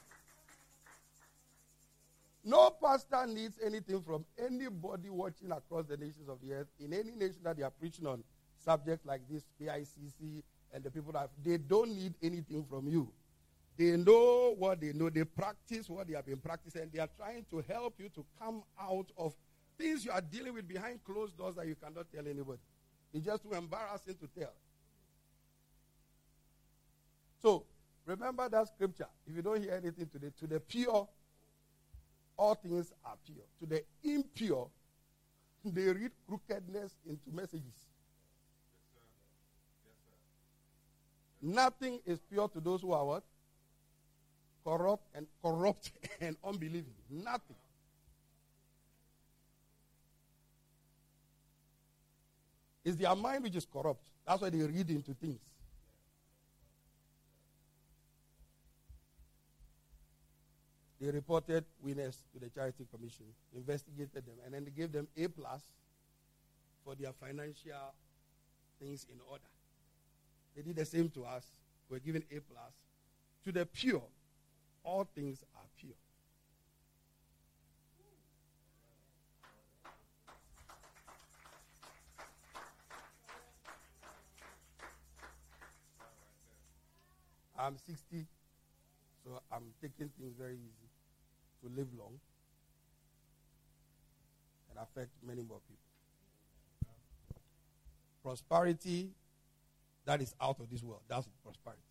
No 2.43 2.69
pastor 2.69 3.25
needs 3.27 3.59
anything 3.63 4.01
from 4.01 4.25
anybody 4.37 5.09
watching 5.09 5.51
across 5.51 5.85
the 5.85 5.97
nations 5.97 6.29
of 6.29 6.39
the 6.41 6.53
earth 6.53 6.67
in 6.79 6.93
any 6.93 7.11
nation 7.11 7.39
that 7.43 7.57
they 7.57 7.63
are 7.63 7.71
preaching 7.71 8.07
on 8.07 8.23
subjects 8.67 9.05
like 9.05 9.21
this, 9.29 9.43
KICC, 9.61 10.43
and 10.73 10.83
the 10.83 10.91
people 10.91 11.13
that 11.13 11.29
they 11.43 11.57
don't 11.57 11.89
need 11.89 12.13
anything 12.21 12.65
from 12.69 12.87
you. 12.89 13.09
They 13.77 13.95
know 13.95 14.55
what 14.57 14.81
they 14.81 14.91
know, 14.91 15.09
they 15.09 15.23
practice 15.23 15.89
what 15.89 16.07
they 16.07 16.15
have 16.15 16.25
been 16.25 16.39
practicing, 16.39 16.81
and 16.81 16.91
they 16.91 16.99
are 16.99 17.09
trying 17.15 17.45
to 17.51 17.63
help 17.69 17.93
you 17.97 18.09
to 18.09 18.25
come 18.41 18.63
out 18.81 19.05
of 19.17 19.33
things 19.77 20.03
you 20.03 20.11
are 20.11 20.19
dealing 20.19 20.53
with 20.53 20.67
behind 20.67 21.01
closed 21.05 21.37
doors 21.37 21.55
that 21.55 21.65
you 21.65 21.75
cannot 21.75 22.07
tell 22.13 22.27
anybody. 22.27 22.59
It's 23.13 23.25
just 23.25 23.43
too 23.43 23.53
embarrassing 23.53 24.15
to 24.15 24.27
tell. 24.37 24.53
So, 27.41 27.63
remember 28.05 28.49
that 28.49 28.67
scripture. 28.67 29.07
If 29.25 29.35
you 29.35 29.41
don't 29.43 29.61
hear 29.61 29.73
anything 29.73 30.07
today, 30.11 30.31
to 30.39 30.47
the 30.47 30.59
pure, 30.59 31.07
all 32.35 32.55
things 32.55 32.91
are 33.05 33.15
pure. 33.25 33.45
To 33.59 33.65
the 33.65 33.83
impure, 34.03 34.67
they 35.65 35.87
read 35.93 36.11
crookedness 36.27 36.95
into 37.07 37.31
messages. 37.31 37.86
Nothing 41.41 41.99
is 42.05 42.19
pure 42.19 42.47
to 42.49 42.59
those 42.59 42.81
who 42.81 42.91
are 42.91 43.05
what? 43.05 43.23
Corrupt 44.63 45.07
and 45.13 45.27
corrupt 45.41 45.91
and 46.21 46.35
unbelieving. 46.43 46.95
Nothing. 47.09 47.55
It's 52.83 52.95
their 52.95 53.15
mind 53.15 53.43
which 53.43 53.55
is 53.55 53.65
corrupt. 53.65 54.07
That's 54.25 54.41
why 54.41 54.49
they 54.49 54.59
read 54.59 54.89
into 54.89 55.13
things. 55.13 55.39
They 60.99 61.11
reported 61.11 61.65
winners 61.81 62.23
to 62.33 62.39
the 62.39 62.49
charity 62.49 62.87
commission, 62.89 63.25
investigated 63.55 64.25
them, 64.25 64.37
and 64.43 64.53
then 64.53 64.65
they 64.65 64.71
gave 64.71 64.91
them 64.91 65.07
A 65.15 65.27
plus 65.27 65.61
for 66.83 66.95
their 66.95 67.13
financial 67.13 67.93
things 68.79 69.05
in 69.11 69.19
order. 69.29 69.43
They 70.57 70.63
did 70.63 70.75
the 70.75 70.85
same 70.85 71.09
to 71.11 71.23
us. 71.23 71.45
We're 71.87 71.99
given 71.99 72.23
A 72.31 72.39
plus. 72.39 72.73
To 73.45 73.51
the 73.51 73.67
pure, 73.67 74.01
all 74.83 75.07
things 75.13 75.43
are 75.55 75.67
pure. 75.79 75.93
I'm 87.59 87.77
60, 87.77 88.25
so 89.23 89.39
I'm 89.51 89.63
taking 89.79 90.09
things 90.19 90.33
very 90.39 90.55
easy 90.55 90.89
to 91.61 91.79
live 91.79 91.87
long 91.97 92.19
and 94.71 94.79
affect 94.79 95.11
many 95.25 95.43
more 95.43 95.59
people. 95.67 95.83
Prosperity 98.23 99.11
that 100.07 100.21
is 100.21 100.33
out 100.41 100.59
of 100.59 100.69
this 100.69 100.81
world. 100.81 101.01
That's 101.07 101.27
prosperity. 101.43 101.83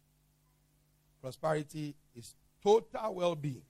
prosperity 1.20 1.94
is 2.14 2.35
total 2.62 3.14
well 3.14 3.35
being. 3.37 3.62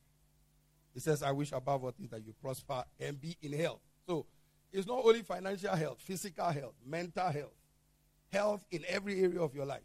He 0.95 1.01
says, 1.01 1.23
I 1.23 1.33
wish 1.33 1.53
above 1.53 1.85
all 1.85 1.91
things 1.91 2.11
that 2.11 2.25
you 2.25 2.33
prosper 2.41 2.85
and 2.99 3.21
be 3.21 3.37
in 3.43 3.53
health. 3.53 3.81
So 4.07 4.25
it's 4.73 4.87
not 4.87 5.05
only 5.05 5.23
financial 5.23 5.75
health, 5.77 5.99
physical 6.01 6.51
health, 6.51 6.75
mental 6.87 7.29
health, 7.29 7.53
health 8.33 8.65
in 8.71 8.83
every 8.89 9.21
area 9.23 9.41
of 9.41 9.55
your 9.55 9.67
life. 9.67 9.83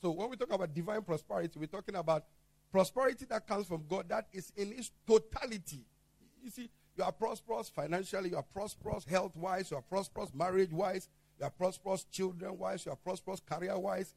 So 0.00 0.12
when 0.12 0.30
we 0.30 0.36
talk 0.36 0.52
about 0.52 0.72
divine 0.72 1.02
prosperity, 1.02 1.58
we're 1.58 1.66
talking 1.66 1.96
about 1.96 2.24
prosperity 2.72 3.26
that 3.28 3.46
comes 3.46 3.66
from 3.66 3.84
God 3.88 4.08
that 4.08 4.28
is 4.32 4.52
in 4.56 4.72
its 4.72 4.90
totality. 5.06 5.84
You 6.42 6.50
see, 6.50 6.70
you 6.96 7.04
are 7.04 7.12
prosperous 7.12 7.68
financially, 7.68 8.30
you 8.30 8.36
are 8.36 8.42
prosperous 8.42 9.04
health 9.04 9.36
wise, 9.36 9.70
you 9.70 9.76
are 9.76 9.82
prosperous 9.82 10.32
marriage 10.32 10.72
wise, 10.72 11.08
you 11.38 11.44
are 11.44 11.50
prosperous 11.50 12.04
children 12.04 12.56
wise, 12.58 12.86
you 12.86 12.92
are 12.92 12.96
prosperous 12.96 13.40
career 13.40 13.78
wise. 13.78 14.14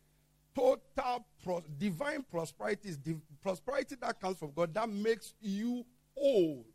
Total 0.56 1.26
pro- 1.44 1.64
divine 1.78 2.24
prosperity 2.30 2.90
is 2.90 2.98
div- 2.98 3.22
prosperity 3.42 3.96
that 4.02 4.20
comes 4.20 4.38
from 4.38 4.52
God 4.52 4.74
that 4.74 4.90
makes 4.90 5.34
you 5.40 5.86
whole, 6.18 6.66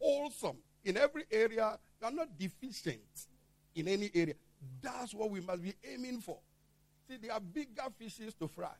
wholesome 0.00 0.56
in 0.84 0.96
every 0.96 1.24
area. 1.30 1.78
You 2.00 2.06
are 2.06 2.12
not 2.12 2.38
deficient 2.38 3.26
in 3.74 3.88
any 3.88 4.10
area. 4.14 4.34
That's 4.82 5.14
what 5.14 5.30
we 5.30 5.40
must 5.40 5.62
be 5.62 5.74
aiming 5.84 6.20
for. 6.20 6.38
See, 7.08 7.16
there 7.16 7.32
are 7.32 7.40
bigger 7.40 7.84
fishes 7.98 8.34
to 8.34 8.48
fry. 8.48 8.74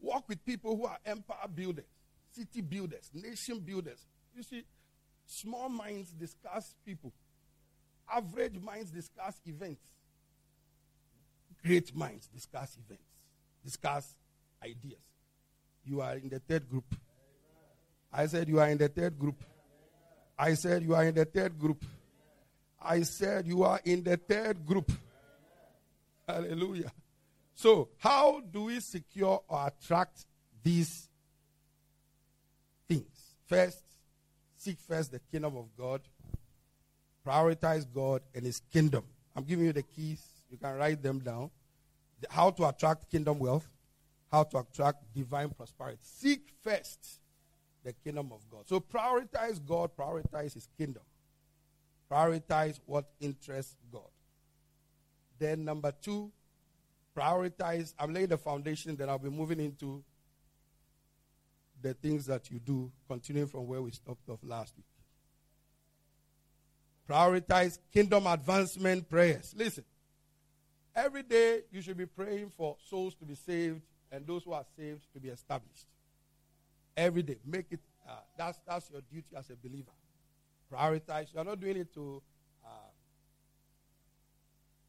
Work 0.00 0.28
with 0.28 0.44
people 0.44 0.76
who 0.76 0.86
are 0.86 0.98
empire 1.06 1.48
builders, 1.54 1.86
city 2.30 2.60
builders, 2.60 3.10
nation 3.14 3.60
builders. 3.60 4.04
You 4.34 4.42
see, 4.42 4.64
small 5.24 5.68
minds 5.68 6.10
discuss 6.10 6.74
people, 6.84 7.12
average 8.12 8.60
minds 8.60 8.90
discuss 8.90 9.40
events, 9.46 9.82
great 11.64 11.94
minds 11.94 12.26
discuss 12.28 12.76
events, 12.84 13.10
discuss 13.64 14.14
ideas. 14.62 15.00
You 15.84 16.00
are 16.00 16.14
in 16.16 16.28
the 16.28 16.38
third 16.38 16.68
group. 16.68 16.94
I 18.12 18.26
said 18.26 18.48
you 18.48 18.60
are 18.60 18.68
in 18.68 18.78
the 18.78 18.88
third 18.88 19.18
group. 19.18 19.42
I 20.38 20.54
said 20.54 20.82
you 20.82 20.94
are 20.94 21.04
in 21.04 21.14
the 21.14 21.24
third 21.24 21.58
group. 21.58 21.84
I 22.80 23.02
said 23.02 23.46
you 23.46 23.62
are 23.64 23.80
in 23.84 24.02
the 24.02 24.16
third 24.16 24.64
group. 24.64 24.92
Hallelujah. 26.26 26.92
So, 27.54 27.88
how 27.98 28.40
do 28.40 28.64
we 28.64 28.80
secure 28.80 29.42
or 29.48 29.66
attract 29.66 30.26
these 30.62 31.08
things? 32.88 33.34
First, 33.46 33.82
seek 34.56 34.78
first 34.80 35.12
the 35.12 35.20
kingdom 35.20 35.56
of 35.56 35.66
God, 35.76 36.00
prioritize 37.26 37.86
God 37.92 38.22
and 38.34 38.44
his 38.44 38.60
kingdom. 38.72 39.04
I'm 39.34 39.44
giving 39.44 39.64
you 39.64 39.72
the 39.72 39.82
keys. 39.82 40.22
You 40.50 40.58
can 40.58 40.76
write 40.76 41.02
them 41.02 41.20
down. 41.20 41.50
How 42.30 42.50
to 42.50 42.68
attract 42.68 43.10
kingdom 43.10 43.38
wealth, 43.38 43.68
how 44.30 44.44
to 44.44 44.58
attract 44.58 45.12
divine 45.14 45.50
prosperity. 45.50 45.98
Seek 46.02 46.52
first 46.62 47.20
the 47.84 47.92
kingdom 47.92 48.32
of 48.32 48.40
God. 48.50 48.66
So 48.66 48.80
prioritize 48.80 49.60
God, 49.64 49.90
prioritize 49.96 50.54
his 50.54 50.68
kingdom. 50.78 51.02
Prioritize 52.10 52.80
what 52.86 53.10
interests 53.20 53.76
God. 53.92 54.08
Then, 55.38 55.64
number 55.64 55.92
two, 56.00 56.30
prioritize. 57.16 57.92
I'm 57.98 58.14
laying 58.14 58.28
the 58.28 58.38
foundation, 58.38 58.96
then 58.96 59.08
I'll 59.08 59.18
be 59.18 59.30
moving 59.30 59.60
into 59.60 60.02
the 61.82 61.92
things 61.94 62.24
that 62.26 62.50
you 62.50 62.58
do, 62.58 62.90
continuing 63.08 63.48
from 63.48 63.66
where 63.66 63.82
we 63.82 63.90
stopped 63.90 64.28
off 64.30 64.38
last 64.42 64.74
week. 64.76 64.86
Prioritize 67.08 67.78
kingdom 67.92 68.26
advancement 68.26 69.08
prayers. 69.08 69.54
Listen, 69.56 69.84
every 70.94 71.22
day 71.22 71.62
you 71.70 71.82
should 71.82 71.96
be 71.96 72.06
praying 72.06 72.50
for 72.56 72.76
souls 72.88 73.14
to 73.16 73.24
be 73.24 73.34
saved 73.34 73.82
and 74.10 74.26
those 74.26 74.44
who 74.44 74.52
are 74.52 74.64
saved 74.76 75.02
to 75.12 75.20
be 75.20 75.28
established. 75.28 75.86
Every 76.96 77.22
day, 77.22 77.38
make 77.44 77.66
it. 77.70 77.80
Uh, 78.08 78.12
that's 78.38 78.58
that's 78.66 78.90
your 78.90 79.00
duty 79.10 79.36
as 79.36 79.50
a 79.50 79.56
believer. 79.56 79.90
Prioritize. 80.72 81.32
You 81.34 81.40
are 81.40 81.44
not 81.44 81.60
doing 81.60 81.76
it 81.76 81.92
to 81.94 82.22
uh, 82.64 82.68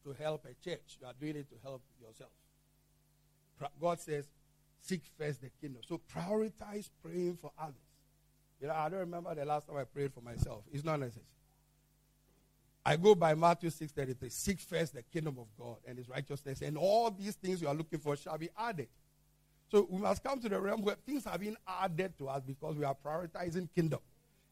to 0.04 0.22
help 0.22 0.46
a 0.46 0.54
church. 0.68 0.98
You 1.00 1.06
are 1.06 1.14
doing 1.18 1.36
it 1.36 1.48
to 1.50 1.56
help 1.62 1.82
yourself. 2.00 2.30
God 3.80 3.98
says, 4.00 4.26
seek 4.80 5.02
first 5.18 5.40
the 5.40 5.50
kingdom. 5.60 5.82
So 5.88 6.00
prioritize 6.14 6.90
praying 7.02 7.38
for 7.40 7.50
others. 7.58 7.74
You 8.60 8.68
know, 8.68 8.74
I 8.74 8.88
don't 8.88 9.00
remember 9.00 9.34
the 9.34 9.44
last 9.44 9.66
time 9.66 9.76
I 9.76 9.84
prayed 9.84 10.12
for 10.12 10.20
myself. 10.20 10.62
It's 10.72 10.84
not 10.84 11.00
necessary. 11.00 11.24
I 12.86 12.94
go 12.94 13.16
by 13.16 13.34
Matthew 13.34 13.70
6:33. 13.70 14.30
Seek 14.30 14.60
first 14.60 14.94
the 14.94 15.02
kingdom 15.02 15.38
of 15.40 15.48
God 15.58 15.78
and 15.88 15.98
his 15.98 16.08
righteousness, 16.08 16.62
and 16.62 16.78
all 16.78 17.10
these 17.10 17.34
things 17.34 17.60
you 17.60 17.66
are 17.66 17.74
looking 17.74 17.98
for 17.98 18.14
shall 18.14 18.38
be 18.38 18.48
added. 18.56 18.86
So 19.68 19.88
we 19.90 19.98
must 19.98 20.22
come 20.22 20.38
to 20.38 20.48
the 20.48 20.60
realm 20.60 20.82
where 20.82 20.94
things 20.94 21.24
have 21.24 21.40
been 21.40 21.56
added 21.66 22.16
to 22.18 22.28
us 22.28 22.44
because 22.46 22.76
we 22.76 22.84
are 22.84 22.94
prioritizing 22.94 23.68
kingdom. 23.74 23.98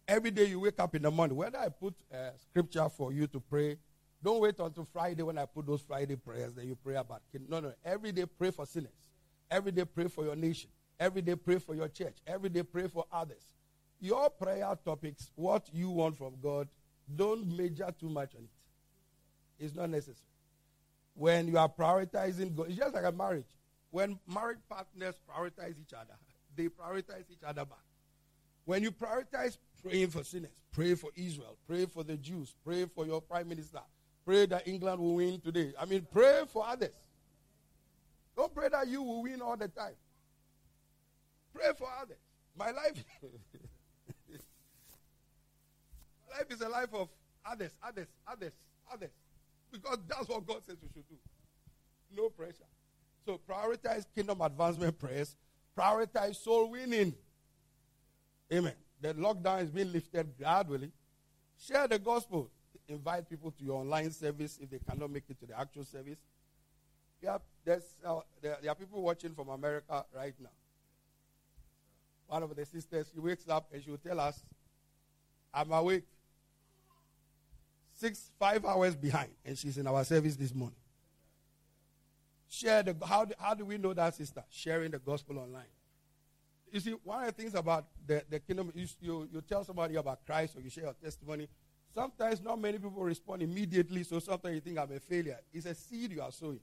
Every 0.08 0.32
day 0.32 0.46
you 0.46 0.58
wake 0.58 0.80
up 0.80 0.96
in 0.96 1.02
the 1.02 1.12
morning, 1.12 1.36
whether 1.36 1.58
I 1.58 1.68
put 1.68 1.94
a 2.10 2.32
scripture 2.36 2.88
for 2.88 3.12
you 3.12 3.28
to 3.28 3.38
pray, 3.38 3.78
don't 4.20 4.40
wait 4.40 4.58
until 4.58 4.84
Friday 4.92 5.22
when 5.22 5.38
I 5.38 5.46
put 5.46 5.68
those 5.68 5.82
Friday 5.82 6.16
prayers, 6.16 6.54
that 6.54 6.64
you 6.64 6.74
pray 6.74 6.96
about. 6.96 7.22
No, 7.48 7.60
no. 7.60 7.72
Every 7.84 8.10
day 8.10 8.26
pray 8.26 8.50
for 8.50 8.66
sinners. 8.66 9.10
Every 9.48 9.70
day 9.70 9.84
pray 9.84 10.08
for 10.08 10.24
your 10.24 10.34
nation. 10.34 10.70
Every 10.98 11.22
day 11.22 11.36
pray 11.36 11.60
for 11.60 11.76
your 11.76 11.88
church. 11.88 12.16
Every 12.26 12.48
day 12.48 12.64
pray 12.64 12.88
for 12.88 13.04
others. 13.12 13.54
Your 14.00 14.28
prayer 14.28 14.76
topics, 14.84 15.30
what 15.36 15.68
you 15.72 15.90
want 15.90 16.16
from 16.18 16.34
God, 16.42 16.68
don't 17.14 17.46
major 17.56 17.92
too 17.98 18.08
much 18.08 18.34
on 18.34 18.42
it. 18.44 19.64
It's 19.64 19.74
not 19.74 19.90
necessary. 19.90 20.16
When 21.14 21.48
you 21.48 21.58
are 21.58 21.68
prioritizing 21.68 22.54
God, 22.54 22.68
it's 22.68 22.78
just 22.78 22.94
like 22.94 23.04
a 23.04 23.12
marriage. 23.12 23.46
When 23.90 24.18
married 24.26 24.58
partners 24.68 25.14
prioritize 25.28 25.74
each 25.80 25.92
other, 25.92 26.14
they 26.56 26.64
prioritize 26.64 27.30
each 27.30 27.42
other 27.46 27.64
back. 27.64 27.78
When 28.64 28.82
you 28.82 28.90
prioritize 28.90 29.58
praying 29.82 30.08
for 30.08 30.24
sinners, 30.24 30.50
pray 30.72 30.94
for 30.94 31.10
Israel, 31.14 31.56
pray 31.66 31.86
for 31.86 32.02
the 32.02 32.16
Jews, 32.16 32.54
pray 32.64 32.86
for 32.86 33.06
your 33.06 33.20
prime 33.20 33.48
minister, 33.48 33.80
pray 34.24 34.46
that 34.46 34.66
England 34.66 35.00
will 35.00 35.16
win 35.16 35.40
today. 35.40 35.72
I 35.78 35.84
mean, 35.84 36.06
pray 36.10 36.42
for 36.48 36.66
others. 36.66 36.94
Don't 38.36 38.52
pray 38.52 38.68
that 38.70 38.88
you 38.88 39.02
will 39.02 39.22
win 39.22 39.40
all 39.42 39.56
the 39.56 39.68
time. 39.68 39.94
Pray 41.54 41.70
for 41.78 41.88
others. 42.02 42.18
My 42.56 42.70
life, 42.70 43.04
life 46.44 46.58
is 46.58 46.66
a 46.66 46.68
life 46.68 46.92
of 46.92 47.08
others, 47.44 47.70
others, 47.82 48.08
others, 48.26 48.52
others. 48.92 49.10
Because 49.70 49.98
that's 50.08 50.28
what 50.28 50.46
God 50.46 50.62
says 50.66 50.76
we 50.82 50.88
should 50.92 51.08
do. 51.08 51.16
No 52.16 52.28
pressure. 52.28 52.64
So 53.26 53.40
prioritize 53.48 54.04
kingdom 54.14 54.40
advancement 54.40 54.98
prayers. 54.98 55.36
Prioritize 55.76 56.36
soul 56.36 56.70
winning. 56.70 57.14
Amen. 58.52 58.74
The 59.00 59.14
lockdown 59.14 59.62
is 59.62 59.70
being 59.70 59.92
lifted 59.92 60.36
gradually. 60.38 60.92
Share 61.58 61.88
the 61.88 61.98
gospel. 61.98 62.50
Invite 62.88 63.28
people 63.28 63.50
to 63.50 63.64
your 63.64 63.80
online 63.80 64.10
service 64.10 64.58
if 64.60 64.70
they 64.70 64.78
cannot 64.78 65.10
make 65.10 65.24
it 65.28 65.40
to 65.40 65.46
the 65.46 65.58
actual 65.58 65.84
service. 65.84 66.18
Uh, 67.26 67.38
there, 68.42 68.58
there 68.60 68.70
are 68.70 68.74
people 68.74 69.00
watching 69.02 69.34
from 69.34 69.48
America 69.48 70.04
right 70.14 70.34
now. 70.40 70.50
One 72.26 72.42
of 72.42 72.54
the 72.54 72.66
sisters, 72.66 73.10
she 73.12 73.18
wakes 73.18 73.48
up 73.48 73.68
and 73.72 73.82
she 73.82 73.90
will 73.90 73.98
tell 73.98 74.20
us, 74.20 74.42
I'm 75.52 75.72
awake. 75.72 76.04
Six, 77.94 78.30
five 78.38 78.64
hours 78.64 78.96
behind, 78.96 79.30
and 79.44 79.56
she's 79.56 79.78
in 79.78 79.86
our 79.86 80.04
service 80.04 80.36
this 80.36 80.54
morning. 80.54 80.78
Share 82.48 82.82
the 82.82 82.96
how 83.06 83.24
do, 83.24 83.34
how 83.38 83.54
do 83.54 83.64
we 83.64 83.78
know 83.78 83.94
that 83.94 84.14
sister? 84.14 84.44
Sharing 84.50 84.90
the 84.90 84.98
gospel 84.98 85.38
online. 85.38 85.64
You 86.70 86.80
see, 86.80 86.94
one 87.04 87.20
of 87.20 87.26
the 87.26 87.42
things 87.42 87.54
about 87.54 87.86
the, 88.04 88.24
the 88.28 88.40
kingdom, 88.40 88.72
is 88.74 88.96
you, 89.00 89.28
you 89.32 89.40
tell 89.42 89.64
somebody 89.64 89.94
about 89.94 90.26
Christ 90.26 90.56
or 90.56 90.60
you 90.60 90.70
share 90.70 90.84
your 90.84 90.94
testimony. 90.94 91.48
Sometimes 91.94 92.42
not 92.42 92.60
many 92.60 92.78
people 92.78 93.02
respond 93.02 93.42
immediately, 93.42 94.02
so 94.02 94.18
sometimes 94.18 94.56
you 94.56 94.60
think 94.60 94.78
I'm 94.78 94.90
a 94.90 94.98
failure. 94.98 95.38
It's 95.52 95.66
a 95.66 95.74
seed 95.74 96.10
you 96.12 96.22
are 96.22 96.32
sowing 96.32 96.60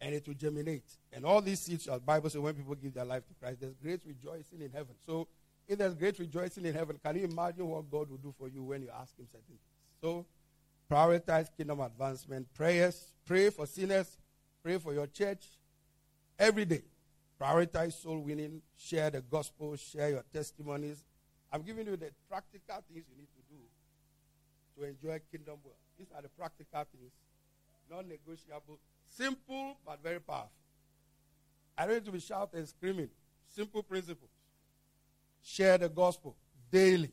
and 0.00 0.14
it 0.14 0.26
will 0.26 0.34
germinate. 0.34 0.84
And 1.12 1.24
all 1.24 1.40
these 1.40 1.60
seeds, 1.60 1.86
the 1.86 1.98
Bible 1.98 2.28
says, 2.30 2.40
when 2.40 2.54
people 2.54 2.74
give 2.74 2.94
their 2.94 3.04
life 3.04 3.26
to 3.28 3.34
Christ, 3.34 3.60
there's 3.60 3.74
great 3.74 4.02
rejoicing 4.04 4.60
in 4.60 4.70
heaven. 4.70 4.94
So, 5.06 5.28
if 5.68 5.78
there's 5.78 5.94
great 5.94 6.18
rejoicing 6.18 6.64
in 6.64 6.74
heaven, 6.74 6.98
can 7.02 7.16
you 7.16 7.24
imagine 7.24 7.66
what 7.66 7.90
God 7.90 8.10
will 8.10 8.18
do 8.18 8.34
for 8.38 8.48
you 8.48 8.62
when 8.62 8.82
you 8.82 8.90
ask 8.90 9.16
Him 9.18 9.26
certain 9.26 9.46
things? 9.48 9.60
So, 10.00 10.26
prioritize 10.90 11.48
kingdom 11.56 11.80
advancement, 11.80 12.52
prayers, 12.54 13.12
pray 13.24 13.50
for 13.50 13.66
sinners, 13.66 14.16
pray 14.62 14.78
for 14.78 14.92
your 14.92 15.06
church 15.06 15.44
every 16.38 16.64
day. 16.64 16.82
Prioritize 17.40 17.92
soul 18.00 18.20
winning, 18.20 18.62
share 18.76 19.10
the 19.10 19.20
gospel, 19.20 19.76
share 19.76 20.10
your 20.10 20.24
testimonies. 20.32 21.04
I'm 21.52 21.62
giving 21.62 21.86
you 21.86 21.96
the 21.96 22.10
practical 22.30 22.82
things 22.90 23.04
you 23.10 23.16
need 23.16 23.28
to 23.34 23.42
do 23.50 23.60
to 24.78 24.88
enjoy 24.88 25.20
kingdom 25.30 25.56
work. 25.64 25.76
These 25.98 26.08
are 26.16 26.22
the 26.22 26.28
practical 26.28 26.84
things, 26.92 27.12
non 27.90 28.08
negotiable 28.08 28.78
Simple 29.08 29.76
but 29.84 30.02
very 30.02 30.20
powerful. 30.20 30.50
I 31.78 31.86
don't 31.86 31.94
need 31.96 32.04
to 32.06 32.12
be 32.12 32.20
shouting 32.20 32.60
and 32.60 32.68
screaming. 32.68 33.08
Simple 33.48 33.82
principles. 33.82 34.30
Share 35.48 35.78
the 35.78 35.88
gospel 35.88 36.34
daily. 36.72 37.12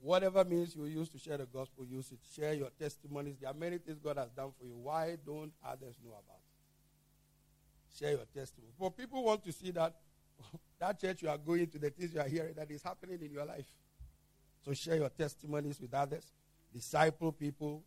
Whatever 0.00 0.42
means 0.46 0.74
you 0.74 0.86
use 0.86 1.10
to 1.10 1.18
share 1.18 1.36
the 1.36 1.44
gospel, 1.44 1.84
use 1.84 2.10
it. 2.10 2.20
Share 2.34 2.54
your 2.54 2.70
testimonies. 2.70 3.36
There 3.38 3.50
are 3.50 3.54
many 3.54 3.76
things 3.76 3.98
God 3.98 4.16
has 4.16 4.30
done 4.30 4.50
for 4.58 4.64
you. 4.64 4.72
Why 4.74 5.18
don't 5.26 5.52
others 5.62 5.96
know 6.02 6.12
about 6.12 6.38
it? 6.38 7.98
Share 7.98 8.12
your 8.12 8.24
testimony. 8.34 8.72
For 8.78 8.90
people 8.90 9.22
want 9.22 9.44
to 9.44 9.52
see 9.52 9.72
that 9.72 9.94
that 10.80 10.98
church 10.98 11.20
you 11.20 11.28
are 11.28 11.36
going 11.36 11.66
to, 11.66 11.78
the 11.78 11.90
things 11.90 12.14
you 12.14 12.20
are 12.20 12.28
hearing 12.28 12.54
that 12.54 12.70
is 12.70 12.82
happening 12.82 13.20
in 13.20 13.30
your 13.30 13.44
life. 13.44 13.68
So 14.64 14.72
share 14.72 14.96
your 14.96 15.10
testimonies 15.10 15.78
with 15.78 15.92
others. 15.92 16.32
Disciple 16.72 17.30
people, 17.30 17.82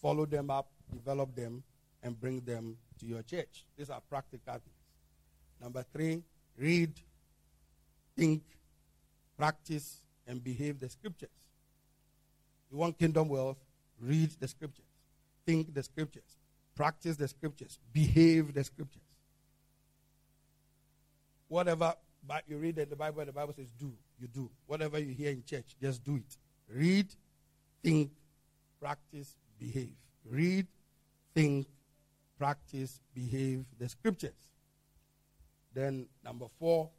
follow 0.00 0.26
them 0.26 0.48
up, 0.50 0.68
develop 0.92 1.34
them, 1.34 1.64
and 2.04 2.18
bring 2.20 2.40
them 2.40 2.76
to 3.00 3.06
your 3.06 3.22
church. 3.22 3.66
These 3.76 3.90
are 3.90 4.00
practical 4.00 4.54
things. 4.54 4.76
Number 5.60 5.84
three, 5.92 6.22
read, 6.56 6.92
think, 8.16 8.42
practice, 9.36 10.00
and 10.26 10.42
behave 10.42 10.80
the 10.80 10.88
scriptures. 10.88 11.28
You 12.70 12.78
want 12.78 12.98
kingdom 12.98 13.28
wealth? 13.28 13.58
Read 14.00 14.30
the 14.40 14.48
scriptures, 14.48 14.88
think 15.46 15.72
the 15.72 15.82
scriptures, 15.82 16.38
practice 16.74 17.16
the 17.16 17.28
scriptures, 17.28 17.78
behave 17.92 18.52
the 18.52 18.64
scriptures. 18.64 19.02
Whatever 21.48 21.94
you 22.48 22.58
read 22.58 22.78
in 22.78 22.88
the 22.88 22.96
Bible, 22.96 23.24
the 23.24 23.32
Bible 23.32 23.52
says 23.54 23.70
do, 23.78 23.92
you 24.18 24.26
do. 24.26 24.50
Whatever 24.66 24.98
you 24.98 25.14
hear 25.14 25.30
in 25.30 25.44
church, 25.44 25.76
just 25.80 26.02
do 26.02 26.16
it. 26.16 26.36
Read, 26.68 27.06
think, 27.82 28.10
practice, 28.80 29.36
behave. 29.58 29.94
Read, 30.28 30.66
think, 31.34 31.66
practice, 32.38 33.00
behave 33.14 33.64
the 33.78 33.88
scriptures. 33.88 34.48
Then, 35.72 36.06
number 36.24 36.46
four, 36.58 36.90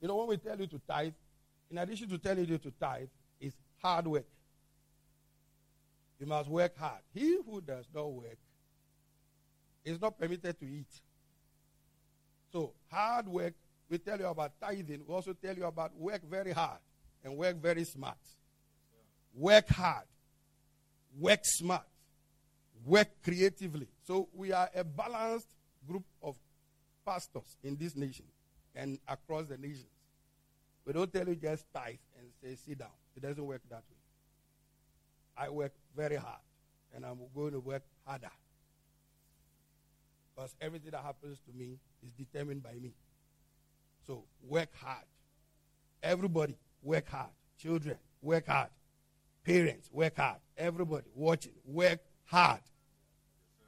you 0.00 0.08
know, 0.08 0.16
when 0.16 0.28
we 0.28 0.36
tell 0.36 0.58
you 0.58 0.66
to 0.66 0.80
tithe, 0.86 1.12
in 1.70 1.78
addition 1.78 2.08
to 2.08 2.18
telling 2.18 2.46
you 2.46 2.58
to 2.58 2.70
tithe, 2.70 3.08
is 3.40 3.52
hard 3.82 4.06
work. 4.06 4.26
You 6.18 6.26
must 6.26 6.48
work 6.48 6.76
hard. 6.76 7.00
He 7.14 7.38
who 7.44 7.60
does 7.60 7.86
not 7.94 8.10
work 8.10 8.38
is 9.84 10.00
not 10.00 10.18
permitted 10.18 10.58
to 10.58 10.66
eat. 10.66 10.88
So, 12.52 12.72
hard 12.90 13.28
work, 13.28 13.54
we 13.88 13.98
tell 13.98 14.18
you 14.18 14.26
about 14.26 14.52
tithing. 14.60 15.02
We 15.06 15.14
also 15.14 15.32
tell 15.32 15.54
you 15.54 15.64
about 15.64 15.94
work 15.96 16.22
very 16.28 16.52
hard 16.52 16.78
and 17.24 17.36
work 17.36 17.56
very 17.56 17.84
smart. 17.84 18.18
Work 19.34 19.68
hard, 19.68 20.06
work 21.18 21.40
smart, 21.42 21.86
work 22.84 23.08
creatively. 23.22 23.88
So, 24.06 24.28
we 24.34 24.52
are 24.52 24.68
a 24.74 24.82
balanced 24.82 25.48
group 25.86 26.04
of 26.22 26.36
pastors 27.04 27.56
in 27.62 27.76
this 27.76 27.94
nation 27.96 28.24
and 28.78 28.98
across 29.08 29.46
the 29.46 29.58
nations. 29.58 29.90
We 30.86 30.92
don't 30.92 31.12
tell 31.12 31.28
you 31.28 31.34
just 31.34 31.66
tithe 31.74 31.96
and 32.18 32.28
say 32.40 32.54
sit 32.54 32.78
down. 32.78 32.88
It 33.14 33.22
doesn't 33.22 33.44
work 33.44 33.60
that 33.68 33.82
way. 33.90 33.98
I 35.36 35.50
work 35.50 35.72
very 35.94 36.16
hard, 36.16 36.40
and 36.94 37.04
I'm 37.04 37.18
going 37.34 37.52
to 37.52 37.60
work 37.60 37.82
harder. 38.06 38.30
Because 40.34 40.54
everything 40.60 40.92
that 40.92 41.02
happens 41.02 41.38
to 41.40 41.52
me 41.52 41.78
is 42.02 42.12
determined 42.12 42.62
by 42.62 42.74
me. 42.74 42.94
So 44.06 44.24
work 44.42 44.70
hard. 44.80 45.04
Everybody 46.02 46.56
work 46.82 47.08
hard. 47.08 47.30
Children 47.60 47.96
work 48.22 48.46
hard. 48.46 48.68
Parents 49.44 49.90
work 49.92 50.16
hard. 50.16 50.38
Everybody 50.56 51.06
watching 51.14 51.52
work 51.66 52.00
hard. 52.24 52.60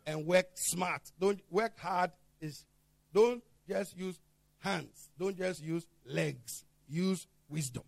And 0.06 0.24
work 0.26 0.46
smart. 0.54 1.02
Don't 1.20 1.40
work 1.50 1.78
hard 1.78 2.12
is 2.40 2.64
don't 3.12 3.42
just 3.68 3.96
use 3.96 4.18
hands. 4.60 5.10
Don't 5.18 5.36
just 5.36 5.62
use 5.62 5.86
legs. 6.06 6.64
Use 6.88 7.26
wisdom. 7.48 7.82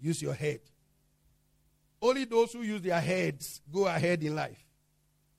Use 0.00 0.20
your 0.20 0.34
head. 0.34 0.60
Only 2.02 2.24
those 2.24 2.52
who 2.52 2.62
use 2.62 2.80
their 2.80 3.00
heads 3.00 3.60
go 3.70 3.86
ahead 3.86 4.22
in 4.22 4.34
life. 4.34 4.64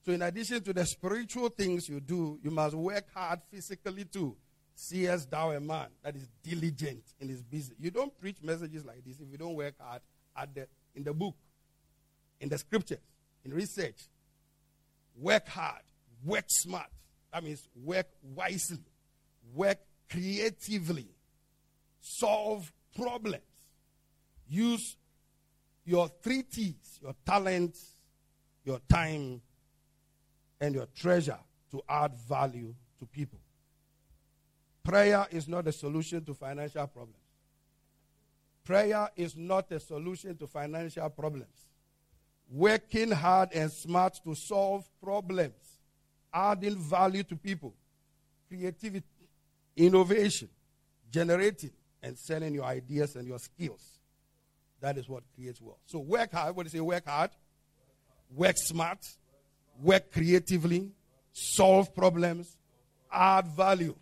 So, 0.05 0.11
in 0.11 0.21
addition 0.21 0.63
to 0.63 0.73
the 0.73 0.85
spiritual 0.85 1.49
things 1.49 1.87
you 1.87 1.99
do, 1.99 2.39
you 2.43 2.51
must 2.51 2.75
work 2.75 3.05
hard 3.13 3.39
physically 3.51 4.05
too. 4.05 4.35
Seest 4.73 5.29
thou 5.29 5.51
a 5.51 5.59
man 5.59 5.87
that 6.03 6.15
is 6.15 6.27
diligent 6.41 7.03
in 7.19 7.29
his 7.29 7.43
business. 7.43 7.77
You 7.79 7.91
don't 7.91 8.17
preach 8.19 8.37
messages 8.41 8.83
like 8.85 9.03
this 9.05 9.19
if 9.19 9.29
you 9.31 9.37
don't 9.37 9.53
work 9.53 9.75
hard 9.79 10.01
at 10.35 10.55
the, 10.55 10.67
in 10.95 11.03
the 11.03 11.13
book, 11.13 11.35
in 12.39 12.49
the 12.49 12.57
scriptures, 12.57 13.03
in 13.43 13.53
research. 13.53 14.07
Work 15.15 15.47
hard, 15.49 15.81
work 16.23 16.45
smart. 16.47 16.89
That 17.31 17.43
means 17.43 17.67
work 17.75 18.07
wisely, 18.23 18.79
work 19.53 19.77
creatively, 20.11 21.07
solve 21.99 22.71
problems, 22.95 23.43
use 24.47 24.97
your 25.85 26.09
three 26.21 26.43
T's 26.43 26.99
your 27.01 27.15
talent, 27.25 27.77
your 28.63 28.79
time, 28.87 29.41
and 30.59 30.75
your 30.75 30.85
treasure 30.95 31.39
to 31.71 31.81
add 31.89 32.13
value 32.15 32.73
to 32.99 33.05
people. 33.05 33.39
Prayer 34.83 35.25
is 35.31 35.47
not 35.47 35.67
a 35.67 35.71
solution 35.71 36.23
to 36.25 36.33
financial 36.33 36.85
problems. 36.87 37.17
Prayer 38.63 39.09
is 39.15 39.35
not 39.35 39.71
a 39.71 39.79
solution 39.79 40.37
to 40.37 40.45
financial 40.45 41.09
problems. 41.09 41.67
Working 42.49 43.11
hard 43.11 43.49
and 43.53 43.71
smart 43.71 44.19
to 44.23 44.35
solve 44.35 44.87
problems, 45.01 45.79
adding 46.33 46.75
value 46.75 47.23
to 47.23 47.35
people, 47.35 47.73
creativity, 48.47 49.05
innovation, 49.75 50.49
generating 51.11 51.71
and 52.03 52.17
selling 52.17 52.53
your 52.53 52.65
ideas 52.65 53.15
and 53.15 53.27
your 53.27 53.39
skills 53.39 53.99
that 54.81 54.97
is 54.97 55.07
what 55.07 55.23
creates 55.35 55.61
wealth. 55.61 55.79
So 55.85 55.99
work 55.99 56.33
hard. 56.33 56.55
What 56.55 56.63
do 56.63 56.67
you 56.67 56.79
say? 56.79 56.81
Work 56.81 57.07
hard. 57.07 57.29
Work 58.35 58.55
smart. 58.57 58.99
Work 59.81 60.11
creatively. 60.11 60.91
Solve 61.31 61.93
problems. 61.93 62.57
Add 63.11 63.47
value. 63.47 63.95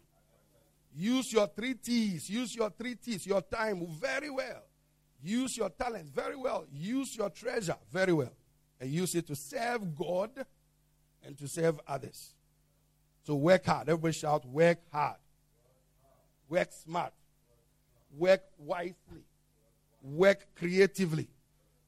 Use 0.95 1.31
your 1.33 1.47
three 1.47 1.75
T's. 1.75 2.29
Use 2.29 2.55
your 2.55 2.69
three 2.71 2.95
T's. 2.95 3.27
Your 3.27 3.41
time 3.41 3.85
very 3.99 4.29
well. 4.29 4.63
Use 5.21 5.57
your 5.57 5.69
talent 5.69 6.09
very 6.15 6.37
well. 6.37 6.65
Use 6.71 7.15
your 7.17 7.29
treasure 7.29 7.75
very 7.91 8.13
well. 8.13 8.31
And 8.79 8.89
use 8.89 9.13
it 9.15 9.27
to 9.27 9.35
serve 9.35 9.95
God 9.95 10.31
and 11.25 11.37
to 11.37 11.47
serve 11.47 11.79
others. 11.85 12.33
So 13.23 13.35
work 13.35 13.65
hard. 13.65 13.89
Everybody 13.89 14.13
shout, 14.13 14.45
work 14.45 14.79
hard. 14.91 15.17
Work 16.49 16.69
smart. 16.71 17.13
Work 18.17 18.43
wisely 18.57 19.23
work 20.01 20.45
creatively, 20.55 21.27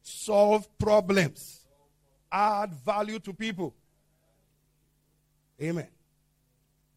solve 0.01 0.67
problems, 0.77 1.61
add 2.31 2.73
value 2.73 3.19
to 3.19 3.33
people. 3.33 3.73
Amen. 5.61 5.87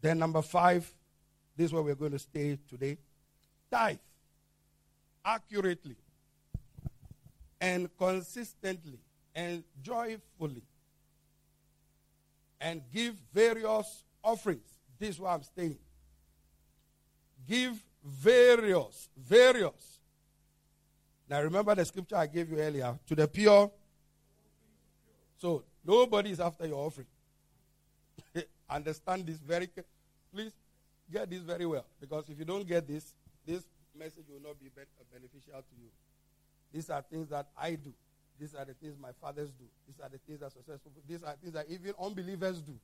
Then, 0.00 0.18
number 0.18 0.42
five, 0.42 0.90
this 1.57 1.66
is 1.66 1.72
where 1.72 1.83
we're 1.83 1.94
going 1.94 2.12
to 2.12 2.18
stay 2.18 2.59
today. 2.68 2.98
Tithe 3.70 3.98
accurately 5.24 5.96
and 7.61 7.88
consistently 7.96 8.98
and 9.35 9.64
joyfully 9.83 10.62
and 12.61 12.83
give 12.92 13.14
various 13.33 14.05
offerings. 14.22 14.66
This 14.98 15.11
is 15.11 15.20
where 15.20 15.31
I'm 15.31 15.42
staying. 15.42 15.79
Give 17.47 17.83
various, 18.05 19.09
various 19.17 19.95
now 21.29 21.43
remember 21.43 21.75
the 21.75 21.85
scripture 21.85 22.17
I 22.17 22.27
gave 22.27 22.51
you 22.51 22.59
earlier. 22.59 22.99
To 23.07 23.15
the 23.15 23.27
pure. 23.27 23.71
So 25.39 25.65
nobody 25.85 26.31
is 26.31 26.41
after 26.41 26.67
your 26.67 26.87
offering. 26.87 27.07
Understand 28.71 29.27
this 29.27 29.39
very 29.39 29.69
please 30.33 30.53
get 31.11 31.31
this 31.31 31.43
very 31.43 31.67
well. 31.67 31.85
Because 32.01 32.29
if 32.29 32.39
you 32.39 32.45
don't 32.45 32.67
get 32.67 32.87
this, 32.87 33.15
this 33.47 33.65
message 33.99 34.25
will 34.29 34.43
not 34.47 34.61
be 34.61 34.67
uh, 34.77 34.85
beneficial 35.13 35.55
to 35.55 35.75
you. 35.81 35.89
These 36.73 36.91
are 36.91 37.03
things 37.03 37.29
that 37.29 37.47
I 37.57 37.71
do. 37.71 37.93
These 38.39 38.55
are 38.55 38.65
the 38.65 38.75
things 38.75 38.97
my 39.01 39.13
fathers 39.21 39.51
do. 39.51 39.65
These 39.87 40.01
are 40.03 40.09
the 40.09 40.19
things 40.19 40.41
that 40.41 40.53
successful. 40.53 40.91
These 41.09 41.23
are 41.23 41.35
things 41.41 41.53
that 41.55 41.67
even 41.69 41.95
unbelievers 42.01 42.61
do. 42.61 42.75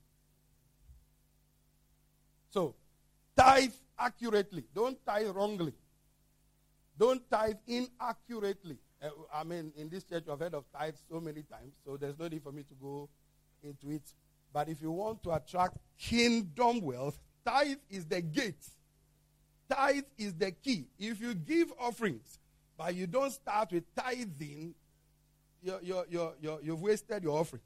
So, 2.51 2.73
tithe 3.41 3.73
accurately. 3.97 4.63
Don't 4.73 5.03
tithe 5.05 5.29
wrongly. 5.35 5.73
Don't 6.97 7.29
tithe 7.29 7.57
inaccurately. 7.67 8.77
Uh, 9.01 9.09
I 9.33 9.43
mean, 9.43 9.71
in 9.75 9.89
this 9.89 10.03
church, 10.03 10.25
I've 10.31 10.39
heard 10.39 10.53
of 10.53 10.65
tithe 10.71 10.95
so 11.09 11.19
many 11.19 11.41
times, 11.43 11.73
so 11.83 11.97
there's 11.97 12.17
no 12.19 12.27
need 12.27 12.43
for 12.43 12.51
me 12.51 12.63
to 12.63 12.75
go 12.75 13.09
into 13.63 13.89
it. 13.89 14.03
But 14.53 14.69
if 14.69 14.81
you 14.81 14.91
want 14.91 15.23
to 15.23 15.31
attract 15.31 15.77
kingdom 15.97 16.81
wealth, 16.81 17.19
tithe 17.45 17.77
is 17.89 18.05
the 18.05 18.21
gate. 18.21 18.63
Tithe 19.69 20.03
is 20.17 20.33
the 20.33 20.51
key. 20.51 20.85
If 20.99 21.21
you 21.21 21.33
give 21.33 21.71
offerings, 21.79 22.39
but 22.77 22.93
you 22.93 23.07
don't 23.07 23.31
start 23.31 23.71
with 23.71 23.83
tithing, 23.95 24.75
you're, 25.63 25.79
you're, 25.81 26.05
you're, 26.09 26.33
you're, 26.41 26.59
you've 26.61 26.81
wasted 26.81 27.23
your 27.23 27.39
offerings. 27.39 27.63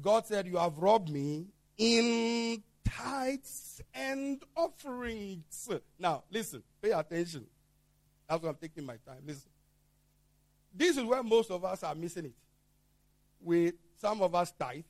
God 0.00 0.26
said, 0.26 0.46
You 0.46 0.56
have 0.56 0.78
robbed 0.78 1.10
me 1.10 1.46
in 1.76 2.62
tithes 2.96 3.80
and 3.94 4.42
offerings. 4.56 5.68
Now, 5.98 6.24
listen, 6.30 6.62
pay 6.80 6.90
attention. 6.90 7.46
That's 8.28 8.42
why 8.42 8.50
I'm 8.50 8.56
taking 8.56 8.86
my 8.86 8.96
time. 9.06 9.22
Listen. 9.26 9.48
This 10.74 10.96
is 10.96 11.04
where 11.04 11.22
most 11.22 11.50
of 11.50 11.64
us 11.64 11.82
are 11.82 11.94
missing 11.94 12.26
it. 12.26 12.34
We, 13.42 13.72
some 14.00 14.22
of 14.22 14.34
us 14.34 14.52
tithe, 14.52 14.84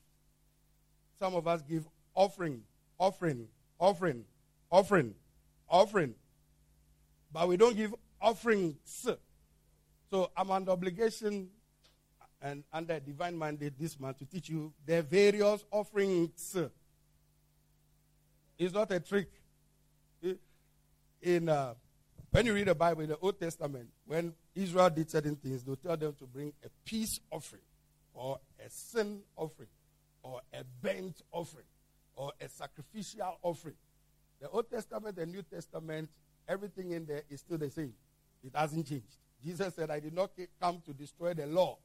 some 1.18 1.34
of 1.34 1.48
us 1.48 1.62
give 1.62 1.88
offering, 2.14 2.62
offering, 2.98 3.48
offering, 3.80 4.24
offering, 4.70 5.14
offering. 5.68 6.14
But 7.32 7.48
we 7.48 7.56
don't 7.56 7.76
give 7.76 7.94
offerings. 8.20 9.08
So 10.10 10.30
I'm 10.36 10.50
under 10.50 10.72
obligation 10.72 11.48
and 12.40 12.64
under 12.72 13.00
divine 13.00 13.38
mandate 13.38 13.78
this 13.78 13.98
month 13.98 14.18
to 14.18 14.26
teach 14.26 14.48
you 14.50 14.72
the 14.84 15.02
various 15.02 15.64
offerings. 15.70 16.56
It's 18.62 18.74
not 18.74 18.92
a 18.92 19.00
trick. 19.00 19.28
In 21.20 21.48
uh, 21.48 21.74
when 22.30 22.46
you 22.46 22.54
read 22.54 22.68
the 22.68 22.74
Bible 22.74 23.02
in 23.02 23.08
the 23.08 23.18
Old 23.18 23.38
Testament, 23.38 23.88
when 24.06 24.34
Israel 24.54 24.88
did 24.88 25.10
certain 25.10 25.36
things, 25.36 25.64
they'll 25.64 25.76
tell 25.76 25.96
them 25.96 26.14
to 26.18 26.26
bring 26.26 26.52
a 26.64 26.68
peace 26.84 27.18
offering, 27.30 27.62
or 28.14 28.38
a 28.64 28.70
sin 28.70 29.20
offering, 29.36 29.68
or 30.22 30.40
a 30.52 30.62
burnt 30.80 31.22
offering, 31.32 31.64
or 32.14 32.32
a 32.40 32.48
sacrificial 32.48 33.36
offering. 33.42 33.74
The 34.40 34.48
Old 34.48 34.70
Testament 34.70 35.18
and 35.18 35.32
New 35.32 35.42
Testament, 35.42 36.08
everything 36.48 36.92
in 36.92 37.04
there 37.04 37.22
is 37.30 37.40
still 37.40 37.58
the 37.58 37.70
same. 37.70 37.94
It 38.44 38.52
hasn't 38.54 38.88
changed. 38.88 39.16
Jesus 39.44 39.74
said, 39.74 39.90
I 39.90 39.98
did 39.98 40.14
not 40.14 40.30
come 40.60 40.80
to 40.86 40.92
destroy 40.92 41.34
the 41.34 41.46
law 41.46 41.78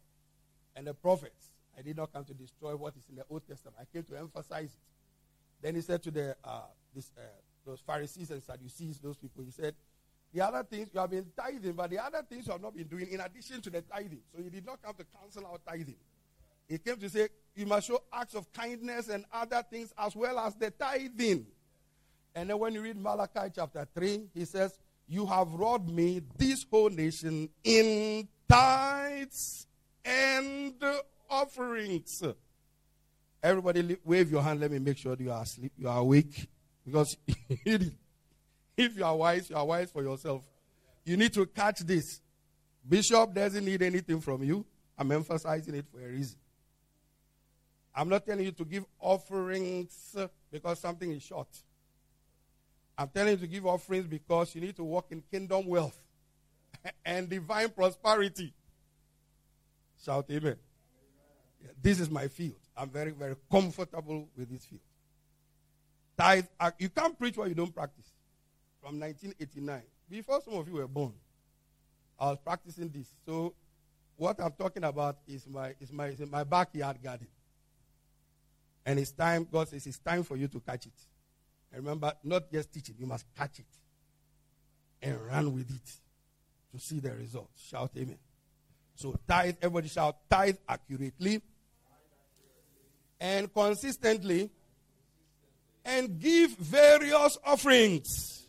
and 0.76 0.86
the 0.86 0.94
prophets. 0.94 1.52
I 1.78 1.82
did 1.82 1.98
not 1.98 2.14
come 2.14 2.26
to 2.26 2.34
destroy 2.34 2.76
what 2.76 2.96
is 2.96 3.04
in 3.10 3.16
the 3.16 3.26
Old 3.30 3.48
Testament. 3.48 3.78
I 3.82 3.86
came 3.92 4.04
to 4.04 4.18
emphasize 4.18 4.70
it. 4.70 4.97
Then 5.62 5.76
he 5.76 5.82
said 5.82 6.04
to 6.04 6.12
the 6.12 6.36
uh, 6.44 6.62
this, 6.94 7.12
uh, 7.18 7.22
those 7.66 7.82
Pharisees 7.82 8.32
and 8.32 8.42
Sadducees, 8.42 9.00
those 9.00 9.18
people, 9.18 9.44
he 9.44 9.52
said, 9.52 9.76
the 10.34 10.42
other 10.42 10.64
things 10.64 10.90
you 10.94 11.00
have 11.00 11.10
been 11.10 11.26
tithing, 11.36 11.74
but 11.74 11.90
the 11.90 12.04
other 12.04 12.22
things 12.30 12.48
you 12.48 12.52
have 12.52 12.62
not 12.62 12.76
been 12.76 12.88
doing 12.88 13.08
in 13.10 13.22
addition 13.22 13.62
to 13.62 13.70
the 13.70 13.82
tithing. 13.82 14.22
So 14.36 14.44
he 14.44 14.50
did 14.50 14.66
not 14.66 14.82
come 14.82 14.94
to 14.96 15.06
cancel 15.20 15.48
out 15.48 15.62
tithing. 15.66 15.96
He 16.68 16.78
came 16.78 16.98
to 16.98 17.10
say, 17.10 17.30
you 17.56 17.66
must 17.66 17.88
show 17.88 18.04
acts 18.12 18.36
of 18.36 18.52
kindness 18.52 19.08
and 19.10 19.26
other 19.32 19.64
things 19.70 19.94
as 19.98 20.16
well 20.16 20.38
as 20.40 20.54
the 20.56 20.70
tithing. 20.72 21.46
And 22.36 22.50
then 22.50 22.60
when 22.60 22.74
you 22.74 22.82
read 22.82 22.98
Malachi 22.98 23.52
chapter 23.56 23.88
3, 23.96 24.30
he 24.34 24.46
says, 24.46 24.78
You 25.08 25.26
have 25.26 25.52
robbed 25.54 25.90
me, 25.90 26.22
this 26.38 26.66
whole 26.70 26.90
nation, 26.90 27.50
in 27.64 28.28
tithes 28.48 29.66
and 30.06 30.76
offerings. 31.30 32.24
Everybody 33.42 33.98
wave 34.04 34.32
your 34.32 34.42
hand. 34.42 34.60
Let 34.60 34.72
me 34.72 34.80
make 34.80 34.98
sure 34.98 35.16
you 35.20 35.32
are 35.32 35.44
asleep. 35.44 35.72
You 35.78 35.88
are 35.88 36.00
awake. 36.00 36.48
Because 36.86 37.18
if 37.66 37.92
you 38.78 39.04
are 39.04 39.16
wise, 39.16 39.50
you 39.50 39.56
are 39.56 39.66
wise 39.66 39.92
for 39.92 40.02
yourself. 40.02 40.42
You 41.06 41.18
need 41.18 41.34
to 41.34 41.46
catch 41.46 41.80
this. 41.80 42.22
Bishop 42.88 43.34
doesn't 43.34 43.64
need 43.64 43.82
anything 43.82 44.22
from 44.22 44.44
you. 44.44 44.66
I'm 44.98 45.12
emphasizing 45.12 45.76
it 45.76 45.86
for 45.92 46.00
a 46.00 46.08
reason. 46.08 46.38
I'm 47.94 48.10
not 48.10 48.26
telling 48.26 48.46
you 48.46 48.52
to 48.52 48.66
give 48.66 48.86
offerings 49.00 50.16
because 50.52 50.80
something 50.80 51.12
is 51.12 51.24
short. 51.24 51.48
I'm 52.98 53.10
telling 53.10 53.34
you 53.34 53.38
to 53.38 53.48
give 53.48 53.66
offerings 53.66 54.08
because 54.08 54.56
you 54.56 54.62
need 54.62 54.76
to 54.78 54.84
walk 54.84 55.08
in 55.12 55.22
kingdom 55.32 55.68
wealth 55.68 56.00
and 57.06 57.30
divine 57.30 57.70
prosperity. 57.70 58.54
Shout 60.04 60.26
amen. 60.30 60.58
Yeah, 61.62 61.72
this 61.82 62.00
is 62.00 62.10
my 62.10 62.28
field. 62.28 62.67
I'm 62.78 62.90
very, 62.90 63.12
very 63.12 63.36
comfortable 63.52 64.28
with 64.38 64.50
this 64.50 64.66
field. 64.66 64.82
Tithe, 66.18 66.46
uh, 66.60 66.72
you 66.78 66.90
can't 66.90 67.18
preach 67.18 67.38
what 67.38 67.50
you 67.50 67.56
don't 67.56 67.74
practice. 67.74 68.06
From 68.82 69.00
1989, 69.00 69.82
before 70.10 70.42
some 70.42 70.54
of 70.54 70.68
you 70.68 70.76
were 70.76 70.88
born, 70.88 71.14
I 72.20 72.30
was 72.30 72.38
practicing 72.44 72.90
this. 72.90 73.08
So, 73.26 73.54
what 74.16 74.40
I'm 74.40 74.52
talking 74.52 74.84
about 74.84 75.18
is 75.28 75.48
my 75.48 75.76
is 75.80 75.92
my 75.92 76.08
is 76.08 76.20
my 76.22 76.44
backyard 76.44 76.98
garden. 77.04 77.28
And 78.86 79.00
it's 79.00 79.12
time. 79.12 79.48
God 79.52 79.68
says 79.68 79.86
it's 79.86 80.00
time 80.00 80.24
for 80.24 80.38
you 80.38 80.48
to 80.48 80.60
catch 80.60 80.86
it. 80.86 80.94
And 81.72 81.84
remember, 81.84 82.14
not 82.24 82.52
just 82.52 82.74
teach 82.74 82.90
it, 82.90 82.96
you 82.98 83.06
must 83.06 83.26
catch 83.36 83.60
it 83.60 83.66
and 85.02 85.20
run 85.26 85.54
with 85.54 85.70
it 85.70 85.92
to 86.72 86.84
see 86.84 87.00
the 87.00 87.12
results. 87.12 87.68
Shout 87.70 87.92
amen. 87.98 88.18
So 88.96 89.20
tithe, 89.28 89.56
everybody 89.62 89.90
shout 89.90 90.18
tithe 90.30 90.56
accurately 90.68 91.42
and 93.20 93.52
consistently 93.54 94.50
and 95.86 96.20
give 96.20 96.52
various 96.58 97.38
offerings. 97.46 98.48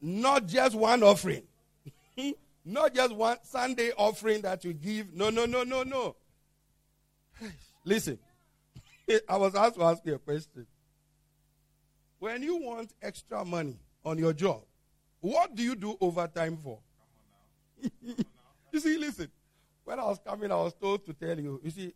Not 0.00 0.46
just 0.46 0.74
one 0.74 1.02
offering. 1.02 1.42
Not 2.64 2.94
just 2.94 3.14
one 3.14 3.38
Sunday 3.42 3.92
offering 3.96 4.42
that 4.42 4.64
you 4.64 4.72
give. 4.72 5.14
No, 5.14 5.30
no, 5.30 5.46
no, 5.46 5.62
no, 5.62 5.82
no. 5.82 6.16
Listen, 7.84 8.18
I 9.28 9.36
was 9.36 9.54
asked 9.54 9.76
to 9.76 9.84
ask 9.84 10.04
you 10.04 10.14
a 10.14 10.18
question. 10.18 10.66
When 12.18 12.42
you 12.42 12.56
want 12.56 12.92
extra 13.02 13.44
money 13.44 13.78
on 14.04 14.18
your 14.18 14.32
job, 14.32 14.62
what 15.20 15.54
do 15.54 15.62
you 15.62 15.76
do 15.76 15.96
overtime 16.00 16.56
for? 16.56 16.78
you 18.72 18.80
see, 18.80 18.96
listen. 18.96 19.28
When 19.84 20.00
I 20.00 20.04
was 20.04 20.18
coming, 20.24 20.50
I 20.50 20.56
was 20.56 20.74
told 20.74 21.04
to 21.06 21.12
tell 21.12 21.38
you, 21.38 21.60
you 21.62 21.70
see, 21.70 21.94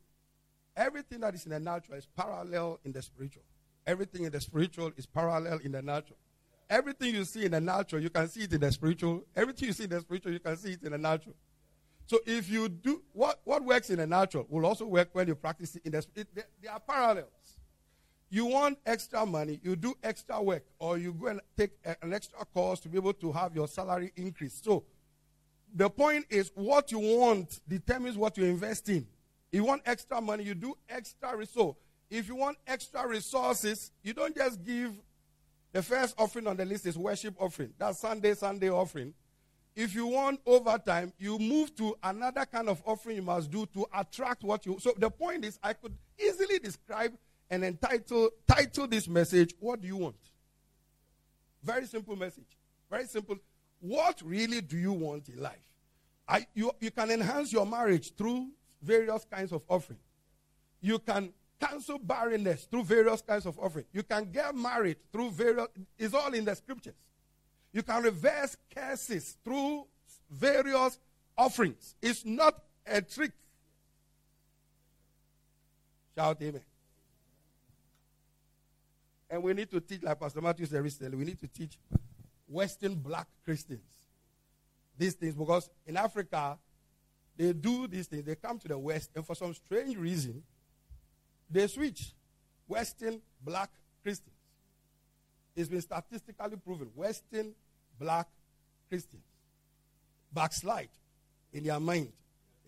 everything 0.80 1.20
that 1.20 1.34
is 1.34 1.44
in 1.44 1.52
the 1.52 1.60
natural 1.60 1.98
is 1.98 2.06
parallel 2.06 2.80
in 2.84 2.92
the 2.92 3.02
spiritual. 3.02 3.42
Everything 3.86 4.24
in 4.24 4.32
the 4.32 4.40
spiritual 4.40 4.90
is 4.96 5.06
parallel 5.06 5.58
in 5.58 5.72
the 5.72 5.82
natural. 5.82 6.16
Everything 6.68 7.14
you 7.14 7.24
see 7.24 7.44
in 7.44 7.52
the 7.52 7.60
natural, 7.60 8.02
you 8.02 8.10
can 8.10 8.28
see 8.28 8.42
it 8.42 8.52
in 8.52 8.60
the 8.60 8.72
spiritual. 8.72 9.24
Everything 9.36 9.68
you 9.68 9.72
see 9.74 9.84
in 9.84 9.90
the 9.90 10.00
spiritual, 10.00 10.32
you 10.32 10.40
can 10.40 10.56
see 10.56 10.72
it 10.72 10.82
in 10.82 10.92
the 10.92 10.98
natural. 10.98 11.34
So 12.06 12.18
if 12.26 12.48
you 12.48 12.68
do 12.68 13.02
what, 13.12 13.40
what 13.44 13.62
works 13.62 13.90
in 13.90 13.98
the 13.98 14.06
natural 14.06 14.46
will 14.48 14.64
also 14.66 14.86
work 14.86 15.10
when 15.12 15.28
you 15.28 15.34
practice 15.34 15.76
it 15.76 15.82
in 15.84 15.92
the 15.92 15.98
it, 16.16 16.34
they, 16.34 16.42
they 16.62 16.68
are 16.68 16.80
parallels. 16.80 17.26
You 18.30 18.46
want 18.46 18.78
extra 18.86 19.26
money, 19.26 19.60
you 19.62 19.76
do 19.76 19.94
extra 20.02 20.40
work, 20.40 20.64
or 20.78 20.96
you 20.98 21.12
go 21.12 21.26
and 21.26 21.40
take 21.56 21.72
an 21.84 22.14
extra 22.14 22.44
course 22.46 22.80
to 22.80 22.88
be 22.88 22.96
able 22.96 23.12
to 23.14 23.32
have 23.32 23.54
your 23.54 23.68
salary 23.68 24.12
increase. 24.16 24.60
So 24.62 24.84
the 25.74 25.90
point 25.90 26.26
is 26.30 26.52
what 26.54 26.90
you 26.90 27.00
want 27.00 27.60
determines 27.68 28.16
what 28.16 28.38
you 28.38 28.44
invest 28.44 28.88
in. 28.88 29.06
You 29.52 29.64
want 29.64 29.82
extra 29.86 30.20
money, 30.20 30.44
you 30.44 30.54
do 30.54 30.76
extra 30.88 31.36
resource. 31.36 31.76
If 32.08 32.28
you 32.28 32.36
want 32.36 32.58
extra 32.66 33.06
resources, 33.06 33.92
you 34.02 34.12
don't 34.12 34.34
just 34.36 34.64
give 34.64 34.92
the 35.72 35.82
first 35.82 36.14
offering 36.18 36.46
on 36.46 36.56
the 36.56 36.64
list 36.64 36.86
is 36.86 36.98
worship 36.98 37.34
offering. 37.38 37.72
That's 37.78 38.00
Sunday, 38.00 38.34
Sunday 38.34 38.70
offering. 38.70 39.14
If 39.76 39.94
you 39.94 40.08
want 40.08 40.40
overtime, 40.44 41.12
you 41.18 41.38
move 41.38 41.74
to 41.76 41.96
another 42.02 42.44
kind 42.44 42.68
of 42.68 42.82
offering 42.84 43.16
you 43.16 43.22
must 43.22 43.50
do 43.50 43.66
to 43.66 43.86
attract 43.94 44.42
what 44.42 44.66
you. 44.66 44.78
So 44.80 44.92
the 44.98 45.10
point 45.10 45.44
is, 45.44 45.58
I 45.62 45.74
could 45.74 45.96
easily 46.18 46.58
describe 46.58 47.12
and 47.48 47.62
then 47.62 47.76
title, 47.76 48.30
title 48.46 48.86
this 48.86 49.08
message, 49.08 49.54
What 49.60 49.80
Do 49.80 49.88
You 49.88 49.96
Want? 49.96 50.16
Very 51.62 51.86
simple 51.86 52.16
message. 52.16 52.56
Very 52.90 53.06
simple. 53.06 53.36
What 53.80 54.20
really 54.24 54.60
do 54.60 54.76
you 54.76 54.92
want 54.92 55.28
in 55.28 55.40
life? 55.40 55.66
I, 56.28 56.46
you, 56.54 56.72
you 56.80 56.90
can 56.90 57.10
enhance 57.10 57.52
your 57.52 57.66
marriage 57.66 58.14
through 58.14 58.48
various 58.82 59.24
kinds 59.24 59.52
of 59.52 59.62
offering. 59.68 59.98
You 60.80 60.98
can 60.98 61.32
cancel 61.60 61.98
barrenness 61.98 62.64
through 62.64 62.84
various 62.84 63.20
kinds 63.20 63.46
of 63.46 63.58
offering. 63.58 63.84
You 63.92 64.02
can 64.02 64.30
get 64.30 64.54
married 64.54 64.96
through 65.12 65.30
various, 65.30 65.68
it's 65.98 66.14
all 66.14 66.32
in 66.32 66.44
the 66.44 66.54
scriptures. 66.54 66.94
You 67.72 67.82
can 67.82 68.02
reverse 68.02 68.56
curses 68.74 69.36
through 69.44 69.86
various 70.30 70.98
offerings. 71.36 71.94
It's 72.00 72.24
not 72.24 72.62
a 72.86 73.00
trick. 73.02 73.32
Shout 76.16 76.42
amen. 76.42 76.62
And 79.28 79.42
we 79.42 79.52
need 79.52 79.70
to 79.70 79.80
teach, 79.80 80.02
like 80.02 80.18
Pastor 80.18 80.40
Matthew 80.40 80.66
said 80.66 80.82
recently, 80.82 81.16
we 81.16 81.24
need 81.24 81.38
to 81.38 81.46
teach 81.46 81.78
Western 82.48 82.96
black 82.96 83.28
Christians 83.44 83.80
these 84.98 85.14
things 85.14 85.34
because 85.34 85.70
in 85.86 85.96
Africa, 85.96 86.58
they 87.36 87.52
do 87.52 87.86
these 87.86 88.06
things. 88.06 88.24
They 88.24 88.34
come 88.34 88.58
to 88.58 88.68
the 88.68 88.78
West, 88.78 89.10
and 89.14 89.26
for 89.26 89.34
some 89.34 89.54
strange 89.54 89.96
reason, 89.96 90.42
they 91.48 91.66
switch. 91.66 92.12
Western 92.68 93.20
black 93.42 93.70
Christians. 94.02 94.36
It's 95.56 95.68
been 95.68 95.80
statistically 95.80 96.56
proven. 96.56 96.90
Western 96.94 97.52
black 97.98 98.28
Christians 98.88 99.24
backslide 100.32 100.88
in 101.52 101.64
their 101.64 101.80
mind, 101.80 102.12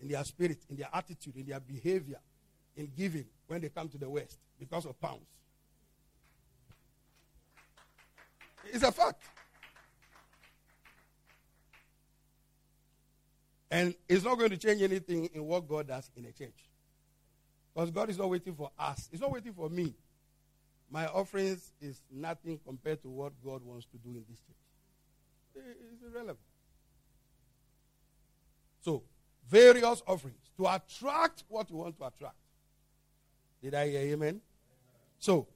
in 0.01 0.09
their 0.09 0.23
spirit, 0.23 0.59
in 0.69 0.75
their 0.75 0.89
attitude, 0.93 1.35
in 1.37 1.45
their 1.45 1.59
behavior, 1.59 2.19
in 2.75 2.91
giving 2.97 3.25
when 3.47 3.61
they 3.61 3.69
come 3.69 3.87
to 3.87 3.97
the 3.97 4.09
West 4.09 4.37
because 4.59 4.85
of 4.85 4.99
pounds. 4.99 5.27
It's 8.65 8.83
a 8.83 8.91
fact. 8.91 9.21
And 13.73 13.95
it's 14.07 14.23
not 14.23 14.37
going 14.37 14.51
to 14.51 14.57
change 14.57 14.83
anything 14.83 15.31
in 15.33 15.45
what 15.45 15.67
God 15.67 15.87
does 15.87 16.11
in 16.15 16.25
a 16.25 16.31
church. 16.31 16.69
Because 17.73 17.89
God 17.89 18.07
is 18.11 18.19
not 18.19 18.29
waiting 18.29 18.53
for 18.53 18.69
us, 18.77 19.09
He's 19.11 19.19
not 19.19 19.31
waiting 19.31 19.51
for 19.51 19.67
me. 19.67 19.95
My 20.91 21.07
offerings 21.07 21.71
is 21.81 21.99
nothing 22.11 22.59
compared 22.63 23.01
to 23.01 23.09
what 23.09 23.33
God 23.43 23.63
wants 23.63 23.87
to 23.87 23.97
do 23.97 24.09
in 24.09 24.23
this 24.29 24.37
church. 24.41 25.65
It's 25.91 26.03
irrelevant. 26.03 26.37
So, 28.81 29.01
various 29.49 30.03
offerings 30.05 30.51
to 30.55 30.67
attract 30.67 31.43
what 31.47 31.67
you 31.71 31.77
want 31.77 31.97
to 31.97 32.05
attract. 32.05 32.35
Did 33.59 33.73
I 33.73 33.89
hear 33.89 34.01
amen? 34.01 34.39
So, 35.17 35.47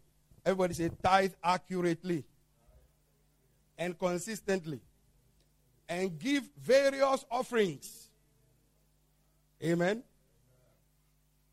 everybody 0.43 0.73
say 0.73 0.89
tithe 1.03 1.33
accurately 1.43 2.23
and 3.77 3.99
consistently 3.99 4.81
and 5.87 6.17
give 6.17 6.49
various 6.59 7.23
offerings. 7.29 8.06
Amen. 9.63 10.03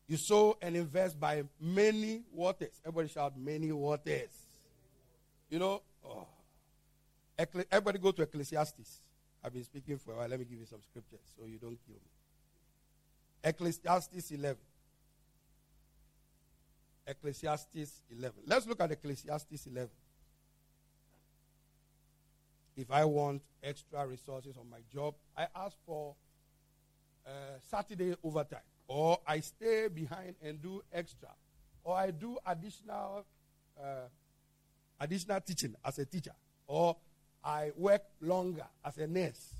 You 0.07 0.17
sow 0.17 0.57
and 0.61 0.75
invest 0.75 1.19
by 1.19 1.43
many 1.59 2.23
waters. 2.31 2.79
Everybody 2.85 3.07
shout, 3.09 3.33
many 3.37 3.71
waters. 3.71 4.29
You 5.49 5.59
know, 5.59 5.81
oh. 6.05 6.27
everybody 7.37 7.99
go 7.99 8.11
to 8.11 8.21
Ecclesiastes. 8.21 9.01
I've 9.43 9.53
been 9.53 9.63
speaking 9.63 9.97
for 9.97 10.13
a 10.13 10.17
while. 10.17 10.27
Let 10.27 10.39
me 10.39 10.45
give 10.45 10.59
you 10.59 10.65
some 10.65 10.81
scriptures 10.81 11.19
so 11.37 11.45
you 11.45 11.57
don't 11.57 11.77
kill 11.85 11.95
me. 11.95 12.11
Ecclesiastes 13.43 14.31
11. 14.31 14.57
Ecclesiastes 17.07 18.01
11. 18.11 18.33
Let's 18.47 18.67
look 18.67 18.81
at 18.81 18.91
Ecclesiastes 18.91 19.67
11. 19.67 19.89
If 22.77 22.91
I 22.91 23.05
want 23.05 23.41
extra 23.63 24.05
resources 24.05 24.57
on 24.57 24.69
my 24.69 24.79
job, 24.91 25.13
I 25.37 25.47
ask 25.55 25.77
for 25.85 26.15
uh, 27.25 27.29
Saturday 27.69 28.15
overtime, 28.23 28.59
or 28.87 29.19
I 29.27 29.39
stay 29.39 29.87
behind 29.87 30.35
and 30.41 30.61
do 30.61 30.81
extra, 30.91 31.29
or 31.83 31.95
I 31.95 32.11
do 32.11 32.37
additional 32.45 33.25
uh, 33.79 34.07
additional 34.99 35.41
teaching 35.41 35.75
as 35.83 35.99
a 35.99 36.05
teacher, 36.05 36.33
or 36.67 36.95
I 37.43 37.71
work 37.75 38.03
longer 38.21 38.65
as 38.83 38.97
a 38.97 39.07
nurse. 39.07 39.53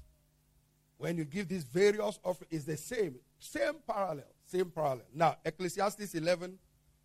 When 0.97 1.17
you 1.17 1.25
give 1.25 1.47
these 1.47 1.63
various 1.63 2.19
offers, 2.23 2.47
it's 2.49 2.63
the 2.63 2.77
same, 2.77 3.15
same 3.37 3.75
parallel, 3.85 4.25
same 4.45 4.71
parallel. 4.71 5.05
Now, 5.13 5.35
Ecclesiastes 5.43 6.15
11, 6.15 6.57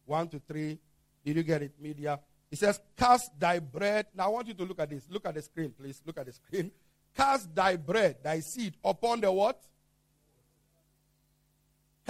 1 0.07 0.29
to 0.29 0.40
3. 0.46 0.79
Did 1.25 1.37
you 1.37 1.42
get 1.42 1.62
it, 1.62 1.73
media? 1.81 2.20
It 2.51 2.59
says, 2.59 2.81
Cast 2.96 3.38
thy 3.38 3.59
bread. 3.59 4.07
Now 4.14 4.27
I 4.27 4.29
want 4.29 4.49
you 4.49 4.55
to 4.55 4.64
look 4.64 4.79
at 4.81 4.90
this. 4.90 5.05
Look 5.11 5.27
at 5.27 5.35
the 5.35 5.42
screen, 5.42 5.73
please. 5.77 6.01
Look 6.07 6.18
at 6.18 6.27
the 6.27 6.33
screen. 6.33 6.70
Cast 7.16 7.55
thy 7.55 7.77
bread, 7.77 8.16
thy 8.23 8.40
seed, 8.40 8.75
upon 8.85 9.20
the 9.20 9.31
what? 9.31 9.61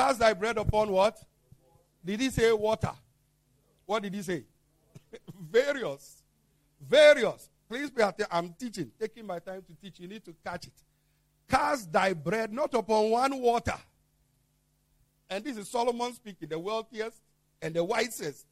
Cast 0.01 0.19
thy 0.19 0.33
bread 0.33 0.57
upon 0.57 0.91
what? 0.91 1.23
Did 2.03 2.21
he 2.21 2.31
say 2.31 2.51
water? 2.53 2.93
What 3.85 4.03
did 4.03 4.15
he 4.15 4.23
say? 4.23 4.45
Various. 5.39 6.23
Various. 6.81 7.51
Please 7.69 7.91
be 7.91 8.01
attentive. 8.01 8.27
I'm 8.31 8.55
teaching, 8.59 8.91
taking 8.99 9.27
my 9.27 9.41
time 9.41 9.61
to 9.61 9.75
teach. 9.75 10.01
You 10.01 10.09
need 10.09 10.25
to 10.25 10.35
catch 10.43 10.69
it. 10.69 10.73
Cast 11.51 11.93
thy 11.93 12.15
bread 12.15 12.51
not 12.51 12.73
upon 12.73 13.11
one 13.11 13.43
water. 13.43 13.75
And 15.29 15.45
this 15.45 15.59
is 15.59 15.69
Solomon 15.69 16.15
speaking, 16.15 16.49
the 16.49 16.59
wealthiest 16.59 17.21
and 17.61 17.75
the 17.75 17.85
wisest. 17.85 18.47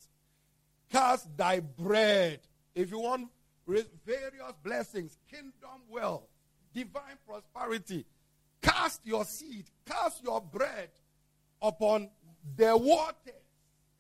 Cast 0.93 1.35
thy 1.35 1.61
bread. 1.61 2.41
If 2.75 2.91
you 2.91 2.99
want 2.99 3.29
various 3.67 4.53
blessings, 4.63 5.17
kingdom 5.31 5.81
wealth, 5.89 6.29
divine 6.75 7.17
prosperity, 7.27 8.05
cast 8.61 9.01
your 9.07 9.25
seed, 9.25 9.65
cast 9.87 10.23
your 10.23 10.43
bread 10.43 10.91
upon 11.61 12.09
the 12.57 12.77
waters. 12.77 13.35